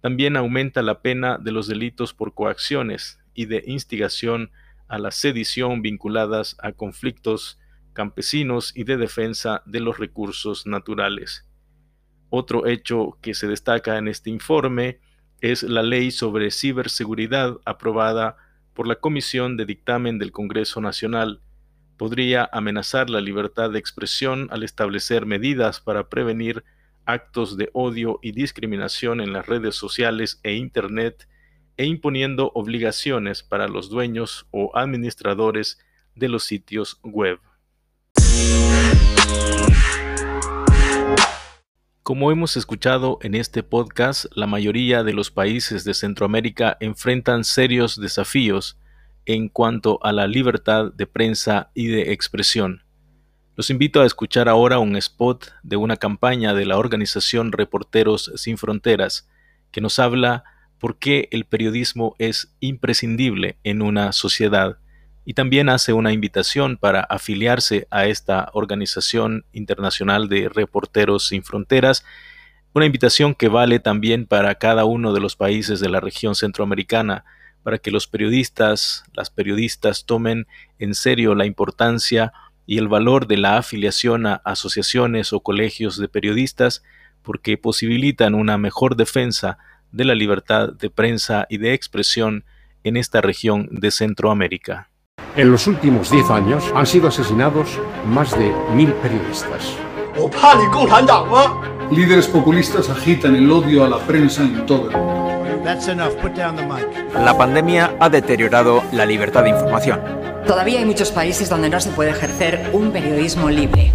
También 0.00 0.36
aumenta 0.36 0.80
la 0.80 1.02
pena 1.02 1.38
de 1.38 1.50
los 1.50 1.66
delitos 1.66 2.14
por 2.14 2.34
coacciones 2.34 3.18
y 3.34 3.46
de 3.46 3.64
instigación 3.66 4.52
a 4.86 4.98
la 4.98 5.10
sedición 5.10 5.82
vinculadas 5.82 6.56
a 6.62 6.70
conflictos 6.70 7.58
campesinos 7.92 8.72
y 8.76 8.84
de 8.84 8.96
defensa 8.96 9.62
de 9.66 9.80
los 9.80 9.98
recursos 9.98 10.66
naturales. 10.66 11.48
Otro 12.30 12.66
hecho 12.66 13.18
que 13.20 13.34
se 13.34 13.48
destaca 13.48 13.98
en 13.98 14.06
este 14.06 14.30
informe 14.30 15.00
es 15.40 15.64
la 15.64 15.82
ley 15.82 16.12
sobre 16.12 16.52
ciberseguridad 16.52 17.56
aprobada 17.64 18.36
por 18.72 18.86
la 18.86 18.96
Comisión 18.96 19.56
de 19.56 19.66
Dictamen 19.66 20.18
del 20.18 20.30
Congreso 20.30 20.80
Nacional, 20.80 21.40
podría 21.96 22.48
amenazar 22.52 23.10
la 23.10 23.20
libertad 23.20 23.70
de 23.70 23.78
expresión 23.78 24.48
al 24.50 24.62
establecer 24.62 25.26
medidas 25.26 25.80
para 25.80 26.08
prevenir 26.08 26.64
actos 27.04 27.56
de 27.56 27.70
odio 27.72 28.18
y 28.22 28.32
discriminación 28.32 29.20
en 29.20 29.32
las 29.32 29.46
redes 29.46 29.76
sociales 29.76 30.40
e 30.42 30.54
Internet 30.54 31.28
e 31.76 31.86
imponiendo 31.86 32.50
obligaciones 32.54 33.42
para 33.42 33.68
los 33.68 33.88
dueños 33.88 34.46
o 34.50 34.76
administradores 34.76 35.78
de 36.14 36.28
los 36.28 36.44
sitios 36.44 36.98
web. 37.02 37.38
Como 42.02 42.30
hemos 42.30 42.56
escuchado 42.56 43.18
en 43.22 43.34
este 43.34 43.62
podcast, 43.64 44.26
la 44.34 44.46
mayoría 44.46 45.02
de 45.02 45.12
los 45.12 45.30
países 45.30 45.82
de 45.82 45.92
Centroamérica 45.92 46.76
enfrentan 46.80 47.42
serios 47.42 48.00
desafíos 48.00 48.78
en 49.26 49.48
cuanto 49.48 49.98
a 50.02 50.12
la 50.12 50.26
libertad 50.26 50.92
de 50.92 51.06
prensa 51.06 51.70
y 51.74 51.88
de 51.88 52.12
expresión. 52.12 52.82
Los 53.56 53.70
invito 53.70 54.00
a 54.00 54.06
escuchar 54.06 54.48
ahora 54.48 54.78
un 54.78 54.96
spot 54.96 55.52
de 55.62 55.76
una 55.76 55.96
campaña 55.96 56.54
de 56.54 56.66
la 56.66 56.78
organización 56.78 57.52
Reporteros 57.52 58.32
Sin 58.36 58.58
Fronteras 58.58 59.28
que 59.70 59.80
nos 59.80 59.98
habla 59.98 60.44
por 60.78 60.98
qué 60.98 61.28
el 61.32 61.44
periodismo 61.44 62.14
es 62.18 62.54
imprescindible 62.60 63.58
en 63.64 63.82
una 63.82 64.12
sociedad 64.12 64.78
y 65.24 65.34
también 65.34 65.68
hace 65.68 65.92
una 65.92 66.12
invitación 66.12 66.76
para 66.76 67.00
afiliarse 67.00 67.88
a 67.90 68.06
esta 68.06 68.48
organización 68.52 69.44
internacional 69.52 70.28
de 70.28 70.48
Reporteros 70.48 71.26
Sin 71.26 71.42
Fronteras, 71.42 72.04
una 72.74 72.86
invitación 72.86 73.34
que 73.34 73.48
vale 73.48 73.80
también 73.80 74.26
para 74.26 74.54
cada 74.54 74.84
uno 74.84 75.12
de 75.12 75.20
los 75.20 75.34
países 75.34 75.80
de 75.80 75.88
la 75.88 75.98
región 75.98 76.36
centroamericana, 76.36 77.24
para 77.66 77.78
que 77.78 77.90
los 77.90 78.06
periodistas, 78.06 79.02
las 79.12 79.28
periodistas 79.28 80.04
tomen 80.04 80.46
en 80.78 80.94
serio 80.94 81.34
la 81.34 81.46
importancia 81.46 82.32
y 82.64 82.78
el 82.78 82.86
valor 82.86 83.26
de 83.26 83.38
la 83.38 83.56
afiliación 83.56 84.24
a 84.24 84.34
asociaciones 84.44 85.32
o 85.32 85.40
colegios 85.40 85.98
de 85.98 86.06
periodistas 86.06 86.84
porque 87.22 87.58
posibilitan 87.58 88.36
una 88.36 88.56
mejor 88.56 88.94
defensa 88.94 89.58
de 89.90 90.04
la 90.04 90.14
libertad 90.14 90.74
de 90.74 90.90
prensa 90.90 91.48
y 91.50 91.58
de 91.58 91.74
expresión 91.74 92.44
en 92.84 92.96
esta 92.96 93.20
región 93.20 93.68
de 93.72 93.90
Centroamérica. 93.90 94.88
En 95.34 95.50
los 95.50 95.66
últimos 95.66 96.08
10 96.12 96.30
años 96.30 96.72
han 96.72 96.86
sido 96.86 97.08
asesinados 97.08 97.80
más 98.06 98.30
de 98.38 98.54
mil 98.76 98.92
periodistas. 98.92 99.76
Líderes 101.90 102.28
populistas 102.28 102.88
agitan 102.90 103.34
el 103.34 103.50
odio 103.50 103.84
a 103.84 103.88
la 103.88 103.98
prensa 104.06 104.44
en 104.44 104.64
todo 104.66 104.88
el 104.88 104.96
mundo. 104.96 105.15
La 107.14 107.36
pandemia 107.36 107.96
ha 107.98 108.08
deteriorado 108.08 108.82
la 108.92 109.04
libertad 109.04 109.42
de 109.44 109.50
información. 109.50 110.00
Todavía 110.46 110.78
hay 110.78 110.84
muchos 110.84 111.10
países 111.10 111.48
donde 111.48 111.68
no 111.68 111.80
se 111.80 111.90
puede 111.90 112.10
ejercer 112.10 112.70
un 112.72 112.92
periodismo 112.92 113.50
libre. 113.50 113.92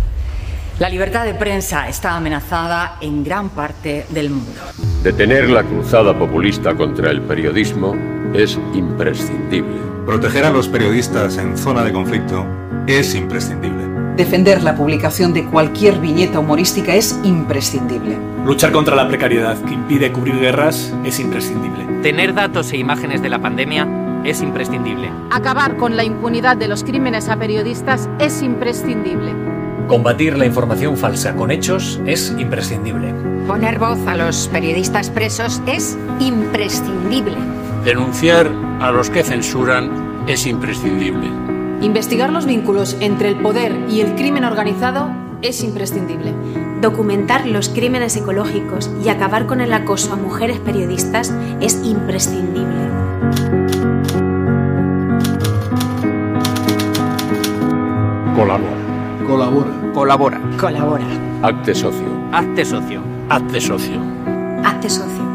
La 0.80 0.90
libertad 0.90 1.26
de 1.26 1.34
prensa 1.34 1.88
está 1.88 2.16
amenazada 2.16 2.98
en 3.02 3.24
gran 3.24 3.50
parte 3.50 4.06
del 4.10 4.32
mundo. 4.32 4.60
Detener 5.04 5.50
la 5.50 5.64
cruzada 5.64 6.18
populista 6.18 6.76
contra 6.76 7.12
el 7.12 7.22
periodismo 7.22 7.96
es 8.34 8.58
imprescindible. 8.74 9.80
Proteger 10.06 10.46
a 10.46 10.50
los 10.50 10.68
periodistas 10.68 11.38
en 11.38 11.58
zona 11.58 11.84
de 11.84 11.94
conflicto 11.94 12.46
es 12.88 13.14
imprescindible. 13.14 14.01
Defender 14.16 14.62
la 14.62 14.76
publicación 14.76 15.34
de 15.34 15.46
cualquier 15.46 16.00
viñeta 16.00 16.40
humorística 16.40 16.94
es 16.94 17.18
imprescindible. 17.24 18.18
Luchar 18.46 18.72
contra 18.72 18.96
la 18.96 19.08
precariedad 19.08 19.58
que 19.64 19.74
impide 19.74 20.12
cubrir 20.12 20.38
guerras 20.40 20.94
es 21.06 21.20
imprescindible. 21.20 21.86
Tener 22.02 22.34
datos 22.34 22.72
e 22.74 22.78
imágenes 22.78 23.22
de 23.22 23.30
la 23.30 23.40
pandemia 23.40 23.88
es 24.26 24.42
imprescindible. 24.42 25.10
Acabar 25.32 25.78
con 25.78 25.96
la 25.96 26.04
impunidad 26.04 26.58
de 26.58 26.68
los 26.68 26.84
crímenes 26.84 27.30
a 27.30 27.38
periodistas 27.38 28.10
es 28.20 28.42
imprescindible. 28.42 29.34
Combatir 29.88 30.38
la 30.38 30.46
información 30.46 30.98
falsa 30.98 31.34
con 31.36 31.50
hechos 31.50 32.00
es 32.06 32.36
imprescindible. 32.38 33.14
Poner 33.48 33.80
voz 33.80 34.00
a 34.08 34.16
los 34.16 34.50
periodistas 34.50 35.10
presos 35.10 35.62
es 35.68 35.98
imprescindible. 36.20 37.38
Denunciar 37.86 38.52
a 38.80 38.92
los 38.92 39.10
que 39.10 39.24
censuran 39.24 40.24
es 40.28 40.46
imprescindible. 40.46 41.51
Investigar 41.82 42.32
los 42.32 42.46
vínculos 42.46 42.96
entre 43.00 43.30
el 43.30 43.38
poder 43.38 43.76
y 43.90 44.02
el 44.02 44.14
crimen 44.14 44.46
organizado 44.46 45.10
es 45.42 45.64
imprescindible. 45.64 46.34
Documentar 46.80 47.48
los 47.48 47.70
crímenes 47.70 48.16
ecológicos 48.16 48.92
y 49.04 49.10
acabar 49.10 49.48
con 49.48 49.62
el 49.62 49.74
acoso 49.74 50.14
a 50.14 50.16
mujeres 50.16 50.60
periodistas 50.60 51.34
es 51.60 51.84
imprescindible. 51.84 52.88
Colabora. 58.36 58.82
Colabora. 59.28 59.92
Colabora. 59.94 60.42
Colabora. 60.60 61.06
Acte 61.42 61.74
socio. 61.74 62.08
Hazte 62.32 62.64
socio. 62.64 63.02
Hazte 63.30 63.60
socio. 63.60 64.02
Hazte 64.64 64.90
socio. 64.90 65.31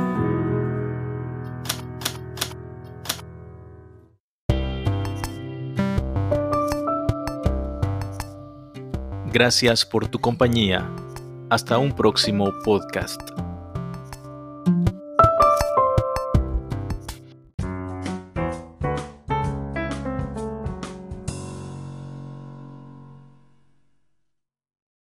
Gracias 9.39 9.85
por 9.85 10.09
tu 10.09 10.19
compañía. 10.19 10.91
Hasta 11.51 11.77
un 11.77 11.95
próximo 11.95 12.55
podcast. 12.65 13.21